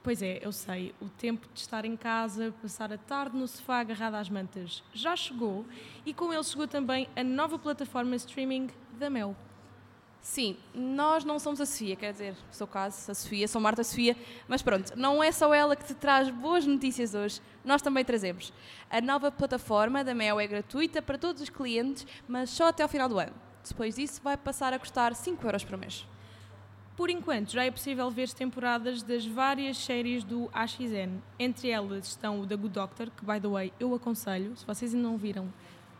Pois 0.00 0.22
é, 0.22 0.38
eu 0.40 0.52
sei. 0.52 0.94
O 1.02 1.08
tempo 1.08 1.48
de 1.52 1.58
estar 1.58 1.84
em 1.84 1.96
casa, 1.96 2.54
passar 2.62 2.92
a 2.92 2.96
tarde 2.96 3.36
no 3.36 3.48
sofá 3.48 3.80
agarrado 3.80 4.14
às 4.14 4.30
mantas, 4.30 4.84
já 4.94 5.16
chegou 5.16 5.66
e 6.06 6.14
com 6.14 6.32
ele 6.32 6.44
chegou 6.44 6.68
também 6.68 7.08
a 7.16 7.24
nova 7.24 7.58
plataforma 7.58 8.14
streaming 8.14 8.70
da 8.92 9.10
Mel. 9.10 9.34
Sim, 10.22 10.56
nós 10.72 11.24
não 11.24 11.40
somos 11.40 11.60
a 11.60 11.66
Sofia, 11.66 11.96
quer 11.96 12.12
dizer, 12.12 12.36
seu 12.52 12.66
caso, 12.66 13.10
a 13.10 13.14
Sofia, 13.14 13.48
sou 13.48 13.60
Marta 13.60 13.82
Sofia, 13.82 14.16
mas 14.46 14.62
pronto, 14.62 14.92
não 14.94 15.20
é 15.20 15.32
só 15.32 15.52
ela 15.52 15.74
que 15.74 15.84
te 15.84 15.94
traz 15.94 16.30
boas 16.30 16.64
notícias 16.64 17.12
hoje, 17.12 17.40
nós 17.64 17.82
também 17.82 18.04
trazemos. 18.04 18.52
A 18.88 19.00
nova 19.00 19.32
plataforma 19.32 20.04
da 20.04 20.14
Mel 20.14 20.38
é 20.38 20.46
gratuita 20.46 21.02
para 21.02 21.18
todos 21.18 21.42
os 21.42 21.48
clientes, 21.48 22.06
mas 22.28 22.50
só 22.50 22.68
até 22.68 22.84
ao 22.84 22.88
final 22.88 23.08
do 23.08 23.18
ano. 23.18 23.34
Depois 23.68 23.96
disso, 23.96 24.20
vai 24.22 24.36
passar 24.36 24.72
a 24.72 24.78
custar 24.78 25.12
5 25.14 25.44
euros 25.44 25.64
por 25.64 25.76
mês. 25.76 26.06
Por 26.98 27.10
enquanto, 27.10 27.52
já 27.52 27.62
é 27.62 27.70
possível 27.70 28.10
ver 28.10 28.28
temporadas 28.30 29.04
das 29.04 29.24
várias 29.24 29.76
séries 29.78 30.24
do 30.24 30.50
AXN. 30.52 31.20
Entre 31.38 31.70
elas 31.70 32.08
estão 32.08 32.40
o 32.40 32.44
The 32.44 32.56
Good 32.56 32.74
Doctor, 32.74 33.10
que, 33.16 33.24
by 33.24 33.38
the 33.40 33.46
way, 33.46 33.72
eu 33.78 33.94
aconselho. 33.94 34.56
Se 34.56 34.66
vocês 34.66 34.92
ainda 34.92 35.06
não 35.06 35.16
viram, 35.16 35.46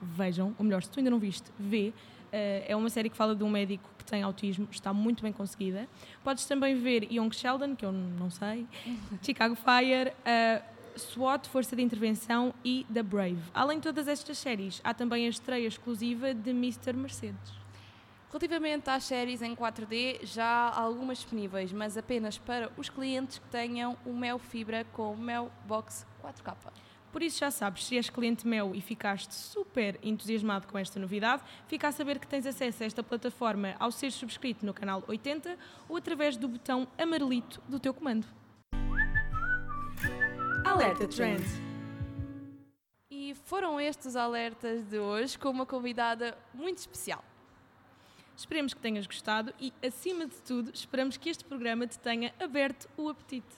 vejam. 0.03 0.57
Ou 0.59 0.65
melhor, 0.65 0.83
se 0.83 0.91
tu 0.91 0.99
ainda 0.99 1.09
não 1.09 1.21
viste, 1.21 1.53
vê. 1.57 1.93
Eh, 2.33 2.65
é 2.67 2.75
uma 2.75 2.91
série 2.91 3.09
que 3.09 3.17
fala 3.17 3.37
de 3.37 3.45
um 3.45 3.49
médico 3.49 3.89
que 3.97 4.05
tem 4.05 4.25
autismo, 4.25 4.67
está 4.73 4.93
muito 4.93 5.23
bem 5.23 5.33
conseguida. 5.33 5.89
Podes 6.25 6.45
também 6.47 6.75
ver 6.75 7.05
Young 7.05 7.31
Sheldon, 7.31 7.77
que 7.77 7.85
eu 7.85 7.93
não 7.93 8.29
sei, 8.29 8.67
Chicago 9.23 9.55
Fire, 9.55 10.13
eh, 10.25 10.63
SWAT, 10.97 11.47
Força 11.49 11.77
de 11.77 11.83
Intervenção 11.83 12.53
e 12.65 12.85
The 12.93 13.05
Brave. 13.05 13.39
Além 13.55 13.79
de 13.79 13.85
todas 13.85 14.09
estas 14.09 14.37
séries, 14.37 14.81
há 14.83 14.93
também 14.93 15.27
a 15.27 15.29
estreia 15.29 15.69
exclusiva 15.69 16.35
de 16.35 16.51
Mr. 16.51 16.93
Mercedes. 16.93 17.68
Relativamente 18.31 18.91
às 18.91 19.05
séries 19.05 19.41
em 19.41 19.57
4D, 19.57 20.21
já 20.23 20.45
há 20.45 20.81
algumas 20.81 21.19
disponíveis, 21.19 21.73
mas 21.73 21.97
apenas 21.97 22.37
para 22.37 22.71
os 22.77 22.91
clientes 22.91 23.39
que 23.39 23.49
tenham 23.49 23.97
o 24.05 24.13
Mel 24.13 24.39
Fibra 24.39 24.85
com 24.93 25.13
o 25.13 25.17
Mel 25.17 25.51
Box 25.67 26.07
4K. 26.23 26.55
Por 27.11 27.23
isso 27.23 27.39
já 27.39 27.51
sabes, 27.51 27.87
se 27.87 27.97
és 27.97 28.11
cliente 28.11 28.47
meu 28.47 28.75
e 28.75 28.83
ficaste 28.83 29.35
super 29.35 29.99
entusiasmado 30.03 30.67
com 30.69 30.77
esta 30.77 31.01
novidade, 31.01 31.43
fica 31.67 31.89
a 31.89 31.93
saber 31.93 32.19
que 32.19 32.27
tens 32.27 32.45
acesso 32.45 32.83
a 32.83 32.87
esta 32.87 33.03
plataforma 33.03 33.75
ao 33.79 33.91
ser 33.91 34.13
subscrito 34.13 34.67
no 34.67 34.75
canal 34.75 35.03
80 35.09 35.57
ou 35.89 35.97
através 35.97 36.37
do 36.37 36.49
botão 36.49 36.87
amarelito 36.99 37.63
do 37.67 37.81
teu 37.81 37.95
comando. 37.95 38.27
Alerta 40.67 41.09
Trend. 41.09 41.43
E 43.11 43.35
foram 43.47 43.81
estes 43.81 44.09
os 44.09 44.17
alertas 44.17 44.85
de 44.85 44.99
hoje 44.99 45.39
com 45.39 45.49
uma 45.49 45.65
convidada 45.65 46.37
muito 46.53 46.77
especial. 46.77 47.25
Esperemos 48.39 48.73
que 48.73 48.81
tenhas 48.81 49.05
gostado 49.05 49.53
e, 49.59 49.73
acima 49.85 50.25
de 50.25 50.37
tudo, 50.37 50.71
esperamos 50.73 51.17
que 51.17 51.29
este 51.29 51.45
programa 51.45 51.89
te 51.89 51.99
tenha 51.99 52.33
aberto 52.39 52.89
o 52.97 53.09
apetite. 53.09 53.49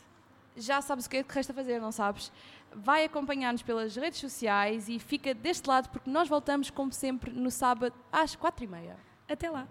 Já 0.56 0.80
sabes 0.80 1.04
o 1.04 1.10
que 1.10 1.18
é 1.18 1.22
que 1.22 1.34
resta 1.34 1.52
fazer, 1.52 1.78
não 1.78 1.92
sabes? 1.92 2.32
Vai 2.72 3.04
acompanhar-nos 3.04 3.60
pelas 3.60 3.94
redes 3.94 4.18
sociais 4.18 4.88
e 4.88 4.98
fica 4.98 5.34
deste 5.34 5.68
lado 5.68 5.90
porque 5.90 6.08
nós 6.08 6.30
voltamos, 6.30 6.70
como 6.70 6.90
sempre, 6.94 7.30
no 7.30 7.50
sábado 7.50 7.94
às 8.10 8.34
quatro 8.34 8.64
e 8.64 8.68
meia. 8.68 8.96
Até 9.28 9.50
lá! 9.50 9.68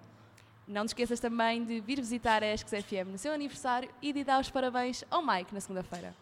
Não 0.67 0.85
te 0.85 0.89
esqueças 0.89 1.19
também 1.19 1.65
de 1.65 1.81
vir 1.81 1.99
visitar 1.99 2.43
a 2.43 2.53
ESCS 2.53 2.85
FM 2.85 3.09
no 3.09 3.17
seu 3.17 3.33
aniversário 3.33 3.89
e 4.03 4.13
de 4.13 4.23
dar 4.23 4.39
os 4.39 4.51
parabéns 4.51 5.03
ao 5.09 5.25
Mike 5.25 5.55
na 5.55 5.59
segunda-feira. 5.59 6.15